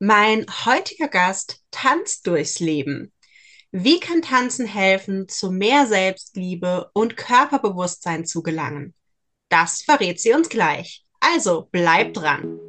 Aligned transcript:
Mein 0.00 0.46
heutiger 0.64 1.08
Gast 1.08 1.60
tanzt 1.72 2.28
durchs 2.28 2.60
Leben. 2.60 3.12
Wie 3.72 3.98
kann 3.98 4.22
Tanzen 4.22 4.64
helfen, 4.64 5.28
zu 5.28 5.50
mehr 5.50 5.88
Selbstliebe 5.88 6.88
und 6.94 7.16
Körperbewusstsein 7.16 8.24
zu 8.24 8.44
gelangen? 8.44 8.94
Das 9.48 9.82
verrät 9.82 10.20
sie 10.20 10.34
uns 10.34 10.48
gleich. 10.48 11.04
Also 11.18 11.68
bleibt 11.72 12.16
dran. 12.16 12.60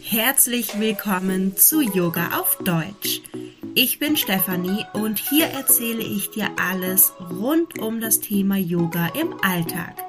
Herzlich 0.00 0.80
willkommen 0.80 1.58
zu 1.58 1.82
Yoga 1.82 2.40
auf 2.40 2.56
Deutsch. 2.64 3.20
Ich 3.74 3.98
bin 3.98 4.16
Stefanie 4.16 4.86
und 4.94 5.18
hier 5.18 5.48
erzähle 5.48 6.02
ich 6.02 6.30
dir 6.30 6.50
alles 6.58 7.12
rund 7.20 7.78
um 7.78 8.00
das 8.00 8.20
Thema 8.20 8.56
Yoga 8.56 9.08
im 9.08 9.38
Alltag. 9.42 10.02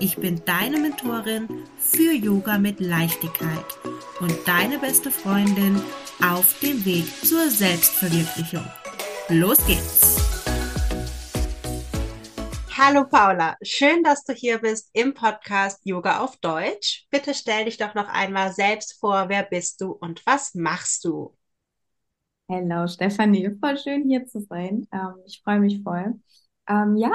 Ich 0.00 0.16
bin 0.16 0.42
deine 0.44 0.78
Mentorin 0.78 1.48
für 1.78 2.12
Yoga 2.12 2.58
mit 2.58 2.80
Leichtigkeit 2.80 3.64
und 4.20 4.36
deine 4.46 4.78
beste 4.78 5.10
Freundin 5.10 5.80
auf 6.22 6.58
dem 6.60 6.84
Weg 6.84 7.06
zur 7.24 7.48
Selbstverwirklichung. 7.48 8.64
Los 9.28 9.58
geht's! 9.66 10.16
Hallo 12.76 13.04
Paula, 13.08 13.56
schön, 13.62 14.02
dass 14.02 14.24
du 14.24 14.32
hier 14.32 14.58
bist 14.58 14.90
im 14.92 15.14
Podcast 15.14 15.80
Yoga 15.84 16.20
auf 16.20 16.36
Deutsch. 16.38 17.06
Bitte 17.10 17.32
stell 17.32 17.66
dich 17.66 17.78
doch 17.78 17.94
noch 17.94 18.08
einmal 18.08 18.52
selbst 18.52 18.98
vor, 19.00 19.28
wer 19.28 19.44
bist 19.44 19.80
du 19.80 19.92
und 19.92 20.24
was 20.26 20.54
machst 20.54 21.04
du? 21.04 21.36
Hallo 22.50 22.86
Stefanie, 22.88 23.50
voll 23.58 23.78
schön 23.78 24.08
hier 24.08 24.26
zu 24.26 24.40
sein. 24.40 24.86
Ähm, 24.92 25.14
ich 25.24 25.40
freue 25.42 25.60
mich 25.60 25.82
voll. 25.82 26.20
Ähm, 26.68 26.96
ja, 26.96 27.12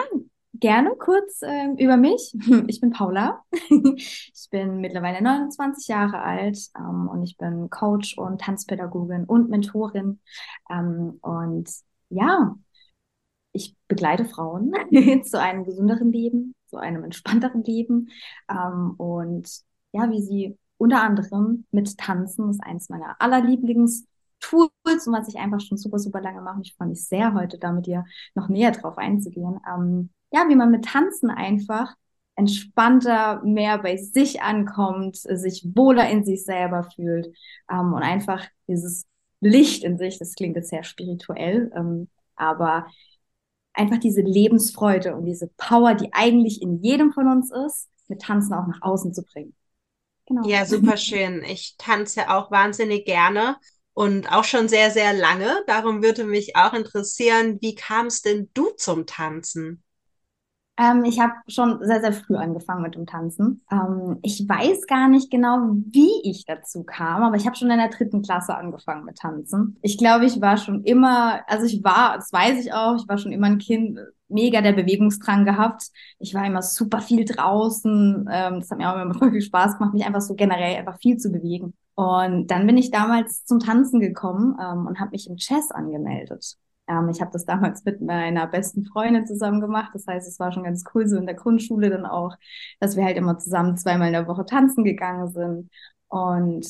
Gerne 0.53 0.95
kurz 0.97 1.41
ähm, 1.43 1.77
über 1.77 1.95
mich. 1.97 2.33
Ich 2.67 2.81
bin 2.81 2.89
Paula. 2.91 3.43
ich 3.69 4.47
bin 4.51 4.81
mittlerweile 4.81 5.21
29 5.21 5.87
Jahre 5.87 6.21
alt 6.21 6.57
ähm, 6.77 7.07
und 7.07 7.23
ich 7.23 7.37
bin 7.37 7.69
Coach 7.69 8.17
und 8.17 8.41
Tanzpädagogin 8.41 9.25
und 9.25 9.49
Mentorin. 9.49 10.19
Ähm, 10.69 11.19
und 11.21 11.69
ja, 12.09 12.55
ich 13.51 13.75
begleite 13.87 14.25
Frauen 14.25 14.73
zu 15.23 15.39
einem 15.39 15.65
gesünderen 15.65 16.11
Leben, 16.11 16.55
zu 16.67 16.77
einem 16.77 17.03
entspannteren 17.03 17.63
Leben. 17.63 18.09
Ähm, 18.49 18.95
und 18.97 19.49
ja, 19.93 20.09
wie 20.09 20.21
sie 20.21 20.57
unter 20.77 21.01
anderem 21.03 21.65
mit 21.71 21.97
Tanzen 21.97 22.49
ist 22.49 22.63
eins 22.63 22.89
meiner 22.89 23.21
allerlieblings 23.21 24.05
Tools 24.39 24.71
und 25.05 25.13
was 25.13 25.27
ich 25.27 25.37
einfach 25.37 25.59
schon 25.59 25.77
super, 25.77 25.99
super 25.99 26.21
lange 26.21 26.41
mache. 26.41 26.61
Ich 26.63 26.73
freue 26.75 26.87
mich 26.87 27.05
sehr, 27.05 27.33
heute 27.33 27.59
da 27.59 27.71
mit 27.73 27.87
dir 27.87 28.05
noch 28.35 28.47
näher 28.49 28.71
drauf 28.71 28.97
einzugehen. 28.97 29.59
Ähm, 29.67 30.09
ja, 30.31 30.47
wie 30.47 30.55
man 30.55 30.71
mit 30.71 30.85
Tanzen 30.85 31.29
einfach 31.29 31.95
entspannter, 32.35 33.41
mehr 33.43 33.79
bei 33.79 33.97
sich 33.97 34.41
ankommt, 34.41 35.17
sich 35.17 35.65
wohler 35.75 36.09
in 36.09 36.23
sich 36.23 36.45
selber 36.45 36.83
fühlt 36.95 37.27
ähm, 37.69 37.93
und 37.93 38.01
einfach 38.01 38.45
dieses 38.67 39.05
Licht 39.41 39.83
in 39.83 39.97
sich, 39.97 40.19
das 40.19 40.35
klingt 40.35 40.55
jetzt 40.55 40.69
sehr 40.69 40.83
spirituell, 40.83 41.71
ähm, 41.75 42.07
aber 42.35 42.87
einfach 43.73 43.97
diese 43.97 44.21
Lebensfreude 44.21 45.15
und 45.15 45.25
diese 45.25 45.47
Power, 45.57 45.95
die 45.95 46.13
eigentlich 46.13 46.61
in 46.61 46.81
jedem 46.81 47.11
von 47.11 47.27
uns 47.27 47.51
ist, 47.51 47.89
mit 48.07 48.21
Tanzen 48.21 48.53
auch 48.53 48.67
nach 48.67 48.81
außen 48.81 49.13
zu 49.13 49.23
bringen. 49.23 49.53
Genau. 50.25 50.47
Ja, 50.47 50.65
super 50.65 50.97
schön. 50.97 51.43
Ich 51.43 51.75
tanze 51.77 52.29
auch 52.29 52.51
wahnsinnig 52.51 53.05
gerne 53.05 53.57
und 53.93 54.31
auch 54.31 54.43
schon 54.43 54.69
sehr, 54.69 54.91
sehr 54.91 55.13
lange. 55.13 55.63
Darum 55.67 56.03
würde 56.03 56.23
mich 56.23 56.55
auch 56.55 56.73
interessieren, 56.73 57.57
wie 57.61 57.75
kamst 57.75 58.25
denn 58.25 58.49
du 58.53 58.69
zum 58.77 59.05
Tanzen? 59.05 59.83
Ähm, 60.79 61.03
ich 61.03 61.19
habe 61.19 61.33
schon 61.47 61.79
sehr, 61.81 61.99
sehr 61.99 62.13
früh 62.13 62.37
angefangen 62.37 62.83
mit 62.83 62.95
dem 62.95 63.05
Tanzen. 63.05 63.61
Ähm, 63.69 64.17
ich 64.21 64.47
weiß 64.47 64.87
gar 64.87 65.09
nicht 65.09 65.29
genau, 65.29 65.71
wie 65.73 66.09
ich 66.23 66.45
dazu 66.45 66.83
kam, 66.83 67.21
aber 67.23 67.35
ich 67.35 67.45
habe 67.45 67.57
schon 67.57 67.69
in 67.69 67.77
der 67.77 67.89
dritten 67.89 68.21
Klasse 68.21 68.55
angefangen 68.55 69.03
mit 69.03 69.17
Tanzen. 69.17 69.77
Ich 69.81 69.97
glaube, 69.97 70.25
ich 70.25 70.39
war 70.39 70.55
schon 70.55 70.83
immer, 70.85 71.41
also 71.47 71.65
ich 71.65 71.83
war, 71.83 72.15
das 72.15 72.31
weiß 72.31 72.65
ich 72.65 72.71
auch, 72.71 72.95
ich 72.95 73.09
war 73.09 73.17
schon 73.17 73.33
immer 73.33 73.47
ein 73.47 73.57
Kind, 73.57 73.99
mega 74.29 74.61
der 74.61 74.71
Bewegungsdrang 74.71 75.43
gehabt. 75.43 75.89
Ich 76.17 76.33
war 76.33 76.45
immer 76.45 76.61
super 76.61 77.01
viel 77.01 77.25
draußen. 77.25 78.29
Ähm, 78.31 78.59
das 78.61 78.71
hat 78.71 78.77
mir 78.77 78.89
auch 78.89 79.01
immer 79.01 79.13
voll 79.19 79.31
viel 79.31 79.41
Spaß 79.41 79.77
gemacht, 79.77 79.93
mich 79.93 80.05
einfach 80.05 80.21
so 80.21 80.35
generell 80.35 80.77
einfach 80.77 80.99
viel 80.99 81.17
zu 81.17 81.29
bewegen. 81.29 81.73
Und 81.95 82.47
dann 82.47 82.65
bin 82.65 82.77
ich 82.77 82.91
damals 82.91 83.43
zum 83.43 83.59
Tanzen 83.59 83.99
gekommen 83.99 84.55
ähm, 84.61 84.87
und 84.87 85.01
habe 85.01 85.11
mich 85.11 85.29
im 85.29 85.35
Chess 85.35 85.71
angemeldet. 85.71 86.55
Ähm, 86.89 87.09
ich 87.09 87.21
habe 87.21 87.31
das 87.31 87.45
damals 87.45 87.85
mit 87.85 88.01
meiner 88.01 88.47
besten 88.47 88.83
Freundin 88.85 89.25
zusammen 89.27 89.61
gemacht. 89.61 89.91
Das 89.93 90.07
heißt, 90.07 90.27
es 90.27 90.39
war 90.39 90.51
schon 90.51 90.63
ganz 90.63 90.83
cool, 90.93 91.07
so 91.07 91.17
in 91.17 91.25
der 91.25 91.35
Grundschule 91.35 91.89
dann 91.89 92.05
auch, 92.05 92.35
dass 92.79 92.95
wir 92.97 93.05
halt 93.05 93.17
immer 93.17 93.37
zusammen 93.37 93.77
zweimal 93.77 94.07
in 94.07 94.13
der 94.13 94.27
Woche 94.27 94.45
tanzen 94.45 94.83
gegangen 94.83 95.29
sind. 95.29 95.69
Und 96.07 96.65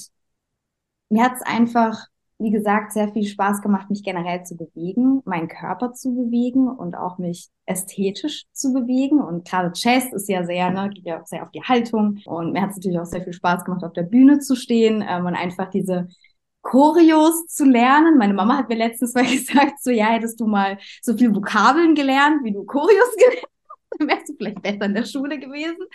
mir 1.09 1.23
hat 1.23 1.33
es 1.35 1.41
einfach, 1.41 2.05
wie 2.37 2.51
gesagt, 2.51 2.93
sehr 2.93 3.09
viel 3.09 3.25
Spaß 3.25 3.61
gemacht, 3.61 3.89
mich 3.89 4.03
generell 4.03 4.43
zu 4.43 4.55
bewegen, 4.55 5.21
meinen 5.25 5.47
Körper 5.47 5.93
zu 5.93 6.13
bewegen 6.13 6.69
und 6.69 6.95
auch 6.95 7.17
mich 7.17 7.49
ästhetisch 7.65 8.45
zu 8.51 8.73
bewegen. 8.73 9.21
Und 9.21 9.47
gerade 9.47 9.71
Chess 9.73 10.11
ist 10.13 10.29
ja 10.29 10.43
sehr, 10.45 10.69
ne, 10.69 10.89
geht 10.93 11.05
ja 11.05 11.21
auch 11.21 11.25
sehr 11.25 11.43
auf 11.43 11.51
die 11.51 11.63
Haltung. 11.63 12.19
Und 12.25 12.53
mir 12.53 12.61
hat 12.61 12.71
es 12.71 12.77
natürlich 12.77 12.99
auch 12.99 13.05
sehr 13.05 13.23
viel 13.23 13.33
Spaß 13.33 13.65
gemacht, 13.65 13.83
auf 13.83 13.93
der 13.93 14.03
Bühne 14.03 14.39
zu 14.39 14.55
stehen 14.55 15.03
ähm, 15.07 15.25
und 15.25 15.35
einfach 15.35 15.69
diese 15.69 16.07
Choreos 16.61 17.47
zu 17.47 17.65
lernen. 17.65 18.17
Meine 18.17 18.33
Mama 18.33 18.57
hat 18.57 18.69
mir 18.69 18.77
letztens 18.77 19.13
mal 19.13 19.25
gesagt, 19.31 19.81
so 19.81 19.91
ja, 19.91 20.07
hättest 20.07 20.39
du 20.39 20.47
mal 20.47 20.77
so 21.01 21.15
viel 21.17 21.33
Vokabeln 21.33 21.95
gelernt, 21.95 22.43
wie 22.43 22.51
du 22.51 22.63
Choreos 22.65 23.15
gelernt 23.17 23.43
hast, 23.43 23.99
dann 23.99 24.07
wärst 24.07 24.29
du 24.29 24.33
vielleicht 24.35 24.61
besser 24.61 24.85
in 24.85 24.93
der 24.93 25.05
Schule 25.05 25.39
gewesen. 25.39 25.85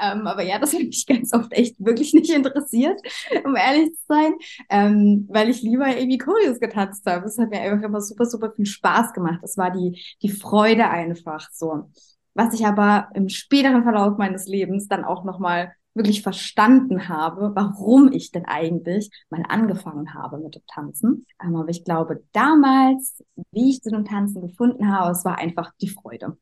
Ähm, 0.00 0.26
aber 0.26 0.42
ja, 0.42 0.58
das 0.58 0.72
hat 0.72 0.80
mich 0.80 1.06
ganz 1.06 1.32
oft 1.32 1.52
echt 1.52 1.76
wirklich 1.78 2.14
nicht 2.14 2.30
interessiert, 2.30 3.00
um 3.44 3.56
ehrlich 3.56 3.92
zu 3.92 4.00
sein, 4.08 4.34
ähm, 4.70 5.26
weil 5.30 5.48
ich 5.48 5.62
lieber 5.62 5.88
irgendwie 5.88 6.18
Choreos 6.18 6.60
getanzt 6.60 7.04
habe. 7.06 7.26
Es 7.26 7.38
hat 7.38 7.50
mir 7.50 7.60
einfach 7.60 7.86
immer 7.86 8.00
super, 8.00 8.26
super 8.26 8.52
viel 8.52 8.66
Spaß 8.66 9.12
gemacht. 9.12 9.40
Das 9.42 9.56
war 9.56 9.70
die, 9.70 10.00
die 10.22 10.30
Freude 10.30 10.88
einfach 10.88 11.50
so. 11.52 11.90
Was 12.34 12.54
ich 12.54 12.64
aber 12.64 13.08
im 13.14 13.28
späteren 13.28 13.82
Verlauf 13.82 14.16
meines 14.16 14.46
Lebens 14.46 14.88
dann 14.88 15.04
auch 15.04 15.24
nochmal 15.24 15.74
wirklich 15.94 16.22
verstanden 16.22 17.08
habe, 17.08 17.52
warum 17.54 18.12
ich 18.12 18.30
denn 18.30 18.44
eigentlich 18.46 19.10
mal 19.30 19.42
angefangen 19.48 20.14
habe 20.14 20.38
mit 20.38 20.54
dem 20.54 20.62
Tanzen. 20.66 21.26
Ähm, 21.42 21.56
aber 21.56 21.68
ich 21.68 21.84
glaube, 21.84 22.22
damals, 22.32 23.22
wie 23.50 23.70
ich 23.70 23.82
zu 23.82 23.90
dem 23.90 24.04
Tanzen 24.04 24.40
gefunden 24.42 24.90
habe, 24.90 25.12
es 25.12 25.24
war 25.24 25.38
einfach 25.38 25.70
die 25.80 25.88
Freude. 25.88 26.36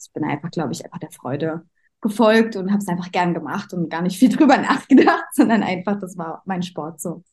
Ich 0.00 0.12
bin 0.12 0.24
einfach, 0.24 0.50
glaube 0.50 0.72
ich, 0.72 0.84
einfach 0.84 0.98
der 0.98 1.10
Freude 1.10 1.66
gefolgt 2.00 2.56
und 2.56 2.70
habe 2.70 2.78
es 2.78 2.88
einfach 2.88 3.12
gern 3.12 3.34
gemacht 3.34 3.72
und 3.74 3.90
gar 3.90 4.02
nicht 4.02 4.18
viel 4.18 4.28
drüber 4.36 4.56
nachgedacht, 4.58 5.26
sondern 5.32 5.62
einfach, 5.62 5.98
das 6.00 6.16
war 6.16 6.42
mein 6.46 6.62
Sport 6.62 7.00
so. 7.00 7.24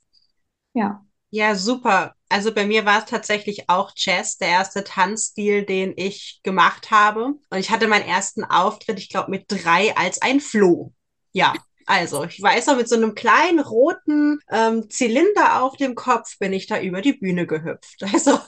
Ja. 0.74 1.03
Ja, 1.29 1.56
super. 1.56 2.16
Also 2.29 2.53
bei 2.53 2.66
mir 2.66 2.85
war 2.85 3.00
es 3.00 3.06
tatsächlich 3.06 3.69
auch 3.69 3.91
Jazz, 3.96 4.38
der 4.38 4.47
erste 4.47 4.84
Tanzstil, 4.85 5.66
den 5.66 5.94
ich 5.97 6.40
gemacht 6.44 6.90
habe. 6.90 7.25
Und 7.50 7.58
ich 7.58 7.69
hatte 7.69 7.88
meinen 7.88 8.08
ersten 8.08 8.46
Auftritt, 8.46 9.00
ich 9.00 9.09
glaube, 9.09 9.31
mit 9.31 9.46
drei 9.50 9.96
als 9.97 10.22
ein 10.22 10.40
Floh. 10.40 10.94
Ja, 11.38 11.53
also, 11.86 12.24
ich 12.24 12.42
weiß 12.42 12.66
noch, 12.66 12.78
mit 12.78 12.90
so 12.90 12.96
einem 12.96 13.14
kleinen 13.14 13.59
roten 13.59 14.40
ähm, 14.50 14.90
Zylinder 14.90 15.62
auf 15.62 15.78
dem 15.78 15.94
Kopf 15.94 16.40
bin 16.40 16.52
ich 16.52 16.66
da 16.66 16.81
über 16.81 17.02
die 17.02 17.14
Bühne 17.14 17.46
gehüpft. 17.46 18.02
Also, 18.12 18.40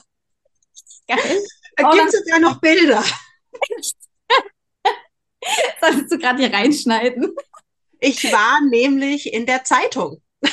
Geil. 1.06 1.16
da 1.76 1.88
oh, 1.88 1.92
gibt 1.92 2.12
es 2.12 2.18
sogar 2.18 2.40
noch 2.40 2.60
Bilder. 2.60 3.00
Solltest 5.80 6.12
du 6.12 6.18
gerade 6.18 6.42
hier 6.42 6.52
reinschneiden? 6.52 7.32
Ich 8.00 8.24
war 8.32 8.60
nämlich 8.68 9.32
in 9.32 9.46
der 9.46 9.64
Zeitung. 9.64 10.20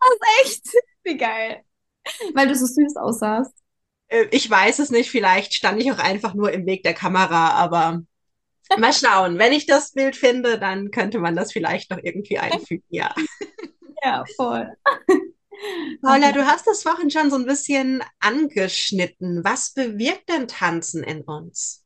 Das 0.00 0.44
echt? 0.44 0.64
Wie 1.02 1.16
geil. 1.16 1.64
Weil 2.32 2.46
du 2.46 2.54
so 2.54 2.66
süß 2.66 2.94
aussahst. 2.96 3.52
Äh, 4.06 4.26
ich 4.30 4.48
weiß 4.48 4.78
es 4.78 4.90
nicht, 4.90 5.10
vielleicht 5.10 5.54
stand 5.54 5.82
ich 5.82 5.90
auch 5.90 5.98
einfach 5.98 6.34
nur 6.34 6.52
im 6.52 6.66
Weg 6.66 6.84
der 6.84 6.94
Kamera, 6.94 7.50
aber 7.50 8.04
Mal 8.76 8.92
schauen. 8.92 9.38
Wenn 9.38 9.52
ich 9.52 9.66
das 9.66 9.92
Bild 9.92 10.16
finde, 10.16 10.58
dann 10.58 10.90
könnte 10.90 11.18
man 11.18 11.34
das 11.34 11.52
vielleicht 11.52 11.90
noch 11.90 11.98
irgendwie 12.02 12.38
einfügen, 12.38 12.84
ja. 12.88 13.14
Ja, 14.00 14.24
voll. 14.36 14.76
Paula, 16.02 16.30
du 16.30 16.46
hast 16.46 16.68
das 16.68 16.84
vorhin 16.84 17.10
schon 17.10 17.30
so 17.30 17.36
ein 17.36 17.46
bisschen 17.46 18.02
angeschnitten. 18.20 19.42
Was 19.42 19.72
bewirkt 19.72 20.28
denn 20.28 20.46
Tanzen 20.46 21.02
in 21.02 21.22
uns? 21.22 21.84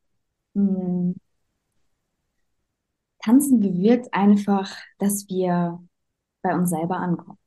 Hm. 0.54 1.14
Tanzen 3.24 3.60
bewirkt 3.60 4.12
einfach, 4.12 4.76
dass 4.98 5.26
wir 5.28 5.82
bei 6.42 6.54
uns 6.54 6.70
selber 6.70 6.96
ankommen. 6.96 7.38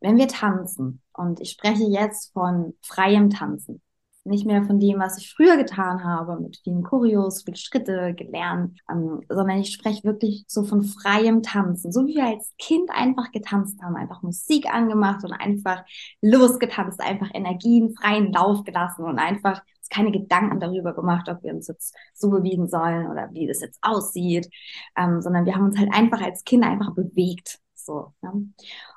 Wenn 0.00 0.16
wir 0.16 0.28
tanzen, 0.28 1.02
und 1.12 1.40
ich 1.40 1.50
spreche 1.50 1.84
jetzt 1.84 2.32
von 2.32 2.78
freiem 2.82 3.30
Tanzen, 3.30 3.82
nicht 4.24 4.46
mehr 4.46 4.62
von 4.64 4.78
dem, 4.78 4.98
was 4.98 5.18
ich 5.18 5.32
früher 5.34 5.56
getan 5.56 6.04
habe, 6.04 6.38
mit 6.40 6.58
vielen 6.62 6.82
Choreos, 6.82 7.42
viele 7.44 7.56
Schritte 7.56 8.14
gelernt, 8.14 8.78
ähm, 8.90 9.22
sondern 9.28 9.58
ich 9.58 9.72
spreche 9.72 10.04
wirklich 10.04 10.44
so 10.46 10.64
von 10.64 10.82
freiem 10.82 11.42
Tanzen, 11.42 11.92
so 11.92 12.06
wie 12.06 12.16
wir 12.16 12.26
als 12.26 12.52
Kind 12.58 12.90
einfach 12.90 13.32
getanzt 13.32 13.80
haben, 13.82 13.96
einfach 13.96 14.22
Musik 14.22 14.72
angemacht 14.72 15.24
und 15.24 15.32
einfach 15.32 15.82
losgetanzt, 16.20 17.00
einfach 17.00 17.30
Energien 17.32 17.94
freien 17.96 18.32
Lauf 18.32 18.64
gelassen 18.64 19.04
und 19.04 19.18
einfach 19.18 19.62
keine 19.90 20.12
Gedanken 20.12 20.60
darüber 20.60 20.94
gemacht, 20.94 21.28
ob 21.28 21.42
wir 21.42 21.54
uns 21.54 21.68
jetzt 21.68 21.94
so 22.14 22.30
bewegen 22.30 22.68
sollen 22.68 23.08
oder 23.08 23.30
wie 23.32 23.46
das 23.46 23.60
jetzt 23.60 23.78
aussieht, 23.82 24.48
ähm, 24.96 25.22
sondern 25.22 25.46
wir 25.46 25.54
haben 25.54 25.64
uns 25.64 25.78
halt 25.78 25.92
einfach 25.92 26.20
als 26.20 26.44
Kinder 26.44 26.68
einfach 26.68 26.94
bewegt. 26.94 27.58
So, 27.74 28.12
ne? 28.20 28.50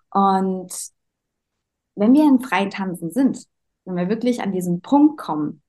Und 0.09 0.73
wenn 1.95 2.13
wir 2.13 2.23
in 2.27 2.41
freien 2.41 2.69
Tanzen 2.69 3.11
sind, 3.11 3.45
wenn 3.85 3.95
wir 3.95 4.09
wirklich 4.09 4.41
an 4.41 4.51
diesen 4.51 4.81
Punkt 4.81 5.19
kommen, 5.19 5.61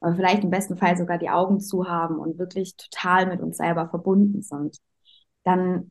oder 0.00 0.14
vielleicht 0.14 0.44
im 0.44 0.50
besten 0.50 0.76
Fall 0.76 0.96
sogar 0.96 1.18
die 1.18 1.30
Augen 1.30 1.60
zu 1.60 1.88
haben 1.88 2.18
und 2.18 2.38
wirklich 2.38 2.76
total 2.76 3.26
mit 3.26 3.40
uns 3.40 3.56
selber 3.56 3.88
verbunden 3.88 4.42
sind, 4.42 4.78
dann 5.44 5.90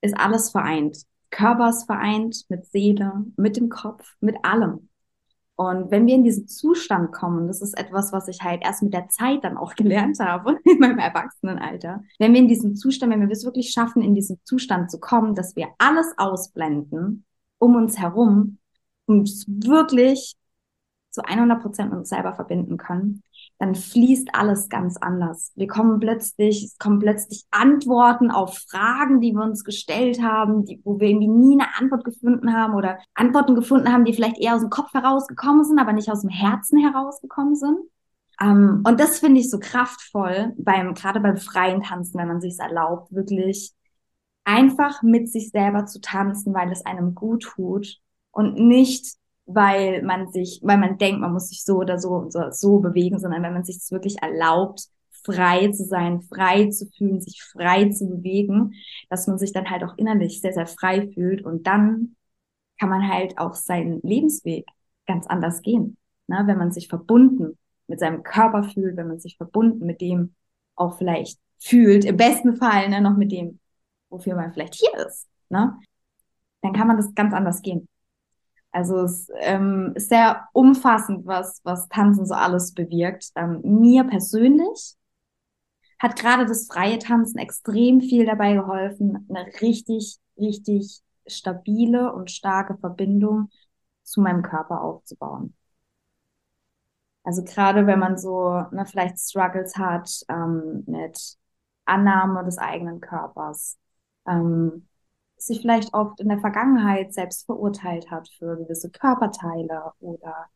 ist 0.00 0.16
alles 0.18 0.50
vereint. 0.50 0.98
Körper 1.30 1.68
ist 1.68 1.84
vereint 1.84 2.44
mit 2.48 2.66
Seele, 2.66 3.24
mit 3.36 3.56
dem 3.56 3.68
Kopf, 3.68 4.14
mit 4.20 4.36
allem. 4.44 4.88
Und 5.56 5.90
wenn 5.90 6.06
wir 6.06 6.14
in 6.14 6.24
diesen 6.24 6.48
Zustand 6.48 7.12
kommen, 7.12 7.46
das 7.46 7.62
ist 7.62 7.78
etwas, 7.78 8.12
was 8.12 8.26
ich 8.26 8.42
halt 8.42 8.62
erst 8.64 8.82
mit 8.82 8.92
der 8.92 9.08
Zeit 9.08 9.44
dann 9.44 9.56
auch 9.56 9.74
gelernt 9.76 10.18
habe, 10.18 10.58
in 10.64 10.78
meinem 10.78 10.98
Erwachsenenalter. 10.98 12.02
Wenn 12.18 12.32
wir 12.32 12.40
in 12.40 12.48
diesem 12.48 12.74
Zustand, 12.74 13.12
wenn 13.12 13.20
wir 13.20 13.30
es 13.30 13.44
wirklich 13.44 13.70
schaffen, 13.70 14.02
in 14.02 14.14
diesen 14.14 14.40
Zustand 14.44 14.90
zu 14.90 14.98
kommen, 14.98 15.34
dass 15.34 15.54
wir 15.54 15.68
alles 15.78 16.12
ausblenden 16.16 17.24
um 17.58 17.76
uns 17.76 17.98
herum 17.98 18.58
und 19.06 19.28
wirklich 19.46 20.36
zu 21.14 21.24
100 21.24 21.62
Prozent 21.62 21.90
mit 21.90 22.00
uns 22.00 22.08
selber 22.08 22.34
verbinden 22.34 22.76
können, 22.76 23.22
dann 23.58 23.74
fließt 23.74 24.30
alles 24.32 24.68
ganz 24.68 24.96
anders. 24.96 25.52
Wir 25.54 25.68
kommen 25.68 26.00
plötzlich, 26.00 26.64
es 26.64 26.78
kommen 26.78 26.98
plötzlich 26.98 27.44
Antworten 27.50 28.30
auf 28.30 28.58
Fragen, 28.68 29.20
die 29.20 29.32
wir 29.32 29.42
uns 29.42 29.64
gestellt 29.64 30.20
haben, 30.20 30.64
die, 30.64 30.80
wo 30.84 30.98
wir 30.98 31.08
irgendwie 31.08 31.28
nie 31.28 31.54
eine 31.54 31.76
Antwort 31.78 32.04
gefunden 32.04 32.52
haben 32.52 32.74
oder 32.74 32.98
Antworten 33.14 33.54
gefunden 33.54 33.92
haben, 33.92 34.04
die 34.04 34.12
vielleicht 34.12 34.38
eher 34.38 34.56
aus 34.56 34.60
dem 34.60 34.70
Kopf 34.70 34.92
herausgekommen 34.92 35.64
sind, 35.64 35.78
aber 35.78 35.92
nicht 35.92 36.10
aus 36.10 36.22
dem 36.22 36.30
Herzen 36.30 36.78
herausgekommen 36.78 37.54
sind. 37.54 37.78
Ähm, 38.40 38.82
und 38.86 38.98
das 38.98 39.20
finde 39.20 39.40
ich 39.40 39.50
so 39.50 39.60
kraftvoll 39.60 40.52
beim, 40.58 40.94
gerade 40.94 41.20
beim 41.20 41.36
freien 41.36 41.82
Tanzen, 41.82 42.18
wenn 42.18 42.28
man 42.28 42.40
sich 42.40 42.58
erlaubt, 42.58 43.14
wirklich 43.14 43.72
einfach 44.44 45.02
mit 45.02 45.30
sich 45.30 45.50
selber 45.50 45.86
zu 45.86 46.00
tanzen, 46.00 46.52
weil 46.54 46.70
es 46.70 46.84
einem 46.84 47.14
gut 47.14 47.44
tut 47.44 48.00
und 48.30 48.56
nicht 48.56 49.16
weil 49.46 50.02
man 50.02 50.30
sich, 50.32 50.60
weil 50.62 50.78
man 50.78 50.98
denkt, 50.98 51.20
man 51.20 51.32
muss 51.32 51.48
sich 51.48 51.64
so 51.64 51.76
oder 51.76 51.98
so 51.98 52.30
so, 52.30 52.50
so 52.50 52.78
bewegen, 52.80 53.18
sondern 53.18 53.42
wenn 53.42 53.52
man 53.52 53.64
sich 53.64 53.76
es 53.76 53.92
wirklich 53.92 54.22
erlaubt, 54.22 54.88
frei 55.24 55.68
zu 55.68 55.84
sein, 55.84 56.22
frei 56.22 56.68
zu 56.68 56.86
fühlen, 56.96 57.20
sich 57.20 57.42
frei 57.42 57.88
zu 57.90 58.06
bewegen, 58.08 58.74
dass 59.08 59.26
man 59.26 59.38
sich 59.38 59.52
dann 59.52 59.70
halt 59.70 59.84
auch 59.84 59.96
innerlich 59.96 60.40
sehr, 60.40 60.52
sehr 60.52 60.66
frei 60.66 61.08
fühlt 61.12 61.42
und 61.44 61.66
dann 61.66 62.16
kann 62.78 62.88
man 62.88 63.08
halt 63.08 63.38
auch 63.38 63.54
seinen 63.54 64.00
Lebensweg 64.02 64.66
ganz 65.06 65.26
anders 65.26 65.62
gehen. 65.62 65.96
Ne? 66.26 66.42
Wenn 66.46 66.58
man 66.58 66.72
sich 66.72 66.88
verbunden 66.88 67.58
mit 67.86 68.00
seinem 68.00 68.22
Körper 68.22 68.64
fühlt, 68.64 68.96
wenn 68.96 69.08
man 69.08 69.20
sich 69.20 69.36
verbunden 69.36 69.86
mit 69.86 70.00
dem 70.00 70.34
auch 70.74 70.98
vielleicht 70.98 71.38
fühlt, 71.58 72.04
im 72.04 72.16
besten 72.16 72.56
Fall 72.56 72.88
ne, 72.88 73.00
noch 73.00 73.16
mit 73.16 73.32
dem, 73.32 73.60
wofür 74.10 74.34
man 74.34 74.52
vielleicht 74.52 74.74
hier 74.74 75.06
ist, 75.06 75.28
ne? 75.48 75.78
dann 76.62 76.72
kann 76.72 76.88
man 76.88 76.96
das 76.96 77.14
ganz 77.14 77.32
anders 77.32 77.62
gehen. 77.62 77.88
Also 78.74 79.04
es 79.04 79.28
ähm, 79.38 79.92
ist 79.94 80.08
sehr 80.08 80.48
umfassend, 80.52 81.26
was, 81.26 81.60
was 81.62 81.88
Tanzen 81.88 82.26
so 82.26 82.34
alles 82.34 82.74
bewirkt. 82.74 83.30
Ähm, 83.36 83.60
mir 83.62 84.02
persönlich 84.02 84.96
hat 86.00 86.16
gerade 86.16 86.44
das 86.44 86.66
freie 86.66 86.98
Tanzen 86.98 87.38
extrem 87.38 88.00
viel 88.00 88.26
dabei 88.26 88.54
geholfen, 88.54 89.28
eine 89.30 89.46
richtig, 89.62 90.18
richtig 90.36 91.00
stabile 91.24 92.12
und 92.12 92.32
starke 92.32 92.76
Verbindung 92.76 93.48
zu 94.02 94.20
meinem 94.20 94.42
Körper 94.42 94.82
aufzubauen. 94.82 95.54
Also 97.22 97.44
gerade 97.44 97.86
wenn 97.86 98.00
man 98.00 98.18
so 98.18 98.54
ne, 98.72 98.84
vielleicht 98.86 99.20
Struggles 99.20 99.76
hat 99.76 100.10
ähm, 100.28 100.82
mit 100.88 101.36
Annahme 101.84 102.44
des 102.44 102.58
eigenen 102.58 103.00
Körpers, 103.00 103.78
ähm, 104.26 104.88
sich 105.36 105.60
vielleicht 105.60 105.94
oft 105.94 106.20
in 106.20 106.28
der 106.28 106.38
Vergangenheit 106.38 107.12
selbst 107.12 107.46
verurteilt 107.46 108.10
hat 108.10 108.28
für 108.38 108.56
gewisse 108.56 108.90
Körperteile 108.90 109.92
oder 110.00 110.46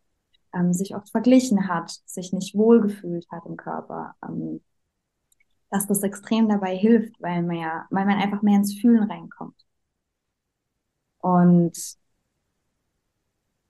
ähm, 0.54 0.72
sich 0.72 0.94
oft 0.94 1.10
verglichen 1.10 1.68
hat, 1.68 1.90
sich 2.06 2.32
nicht 2.32 2.54
wohlgefühlt 2.54 3.26
hat 3.30 3.44
im 3.46 3.56
Körper, 3.56 4.14
ähm, 4.26 4.60
dass 5.70 5.86
das 5.86 6.02
extrem 6.02 6.48
dabei 6.48 6.76
hilft, 6.76 7.20
weil 7.20 7.42
man 7.42 7.56
ja, 7.56 7.86
weil 7.90 8.06
man 8.06 8.18
einfach 8.18 8.42
mehr 8.42 8.56
ins 8.56 8.74
Fühlen 8.78 9.04
reinkommt. 9.10 9.56
Und 11.20 11.98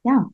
ja, 0.04 0.30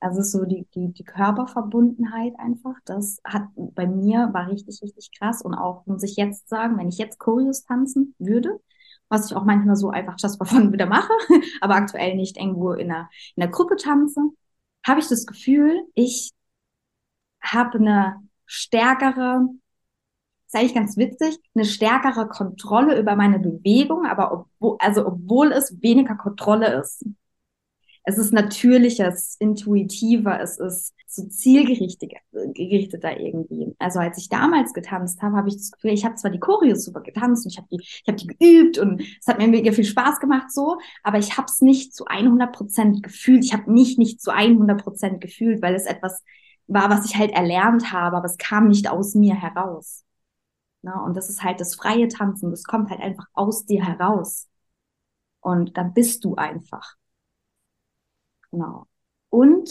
also 0.00 0.22
so 0.22 0.44
die, 0.44 0.66
die, 0.74 0.92
die 0.92 1.04
Körperverbundenheit 1.04 2.34
einfach, 2.38 2.76
das 2.84 3.20
hat 3.24 3.44
bei 3.56 3.86
mir 3.86 4.30
war 4.32 4.48
richtig, 4.50 4.82
richtig 4.82 5.10
krass. 5.18 5.42
Und 5.42 5.54
auch 5.54 5.86
muss 5.86 6.02
ich 6.02 6.16
jetzt 6.16 6.48
sagen, 6.48 6.78
wenn 6.78 6.88
ich 6.88 6.98
jetzt 6.98 7.18
Choreos 7.18 7.64
tanzen 7.64 8.14
würde, 8.18 8.60
was 9.08 9.30
ich 9.30 9.36
auch 9.36 9.44
manchmal 9.44 9.76
so 9.76 9.90
einfach 9.90 10.16
for 10.18 10.46
fun 10.46 10.72
wieder 10.72 10.86
mache, 10.86 11.12
aber 11.60 11.74
aktuell 11.74 12.14
nicht 12.16 12.36
irgendwo 12.36 12.72
in 12.72 12.90
einer, 12.90 13.08
in 13.34 13.42
einer 13.42 13.52
Gruppe 13.52 13.76
tanze, 13.76 14.20
habe 14.86 15.00
ich 15.00 15.08
das 15.08 15.26
Gefühl, 15.26 15.82
ich 15.94 16.32
habe 17.40 17.78
eine 17.78 18.16
stärkere, 18.46 19.48
ist 20.46 20.54
eigentlich 20.56 20.74
ganz 20.74 20.96
witzig, 20.96 21.38
eine 21.54 21.64
stärkere 21.64 22.28
Kontrolle 22.28 22.98
über 22.98 23.16
meine 23.16 23.38
Bewegung, 23.38 24.06
aber 24.06 24.32
obwohl, 24.32 24.76
also 24.80 25.06
obwohl 25.06 25.52
es 25.52 25.80
weniger 25.82 26.16
Kontrolle 26.16 26.80
ist 26.80 27.04
es 28.06 28.18
ist 28.18 28.32
natürlicher, 28.32 29.08
es 29.08 29.30
ist 29.30 29.40
intuitiver, 29.40 30.40
es 30.40 30.58
ist 30.58 30.94
so 31.08 31.26
zielgerichteter 31.26 33.18
irgendwie. 33.18 33.74
Also 33.80 33.98
als 33.98 34.16
ich 34.18 34.28
damals 34.28 34.72
getanzt 34.74 35.20
habe, 35.22 35.36
habe 35.36 35.48
ich 35.48 35.56
das 35.56 35.72
Gefühl, 35.72 35.92
ich 35.92 36.04
habe 36.04 36.14
zwar 36.14 36.30
die 36.30 36.38
Choreos 36.38 36.84
super 36.84 37.00
getanzt 37.00 37.44
und 37.44 37.52
ich 37.52 37.58
habe 37.58 37.66
die, 37.70 37.80
ich 37.80 38.04
habe 38.06 38.16
die 38.16 38.28
geübt 38.28 38.78
und 38.78 39.02
es 39.20 39.26
hat 39.26 39.38
mir 39.38 39.48
mega 39.48 39.72
viel 39.72 39.84
Spaß 39.84 40.20
gemacht 40.20 40.52
so, 40.52 40.78
aber 41.02 41.18
ich 41.18 41.36
habe 41.36 41.46
es 41.50 41.60
nicht 41.60 41.94
zu 41.94 42.04
100 42.06 42.52
Prozent 42.52 43.02
gefühlt. 43.02 43.44
Ich 43.44 43.52
habe 43.52 43.70
mich 43.70 43.98
nicht 43.98 44.20
zu 44.20 44.30
100 44.32 44.82
Prozent 44.82 45.20
gefühlt, 45.20 45.60
weil 45.60 45.74
es 45.74 45.86
etwas 45.86 46.22
war, 46.68 46.88
was 46.90 47.06
ich 47.06 47.16
halt 47.16 47.32
erlernt 47.32 47.92
habe, 47.92 48.16
aber 48.18 48.26
es 48.26 48.38
kam 48.38 48.68
nicht 48.68 48.88
aus 48.88 49.14
mir 49.16 49.34
heraus. 49.34 50.04
Na, 50.82 51.04
und 51.04 51.16
das 51.16 51.28
ist 51.28 51.42
halt 51.42 51.60
das 51.60 51.74
freie 51.74 52.08
Tanzen, 52.08 52.50
das 52.52 52.62
kommt 52.64 52.90
halt 52.90 53.00
einfach 53.00 53.26
aus 53.32 53.66
dir 53.66 53.84
heraus. 53.84 54.48
Und 55.40 55.76
dann 55.76 55.92
bist 55.94 56.24
du 56.24 56.36
einfach. 56.36 56.96
Genau. 58.56 58.86
Und 59.28 59.70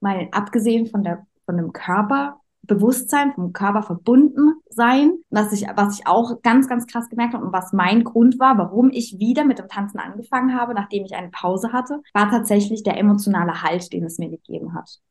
mal 0.00 0.28
abgesehen 0.32 0.86
von 0.86 1.02
der, 1.04 1.26
von 1.44 1.58
dem 1.58 1.74
Körperbewusstsein, 1.74 3.34
vom 3.34 3.52
Körper 3.52 3.82
verbunden 3.82 4.54
sein, 4.70 5.18
was 5.28 5.52
ich, 5.52 5.66
was 5.76 5.98
ich 5.98 6.06
auch 6.06 6.40
ganz, 6.40 6.66
ganz 6.66 6.86
krass 6.86 7.10
gemerkt 7.10 7.34
habe 7.34 7.44
und 7.44 7.52
was 7.52 7.74
mein 7.74 8.04
Grund 8.04 8.38
war, 8.38 8.56
warum 8.56 8.90
ich 8.90 9.18
wieder 9.18 9.44
mit 9.44 9.58
dem 9.58 9.68
Tanzen 9.68 9.98
angefangen 9.98 10.58
habe, 10.58 10.72
nachdem 10.72 11.04
ich 11.04 11.14
eine 11.14 11.28
Pause 11.28 11.72
hatte, 11.74 12.00
war 12.14 12.30
tatsächlich 12.30 12.82
der 12.82 12.96
emotionale 12.96 13.62
Halt, 13.62 13.92
den 13.92 14.04
es 14.04 14.18
mir 14.18 14.30
gegeben 14.30 14.72
hat 14.72 15.02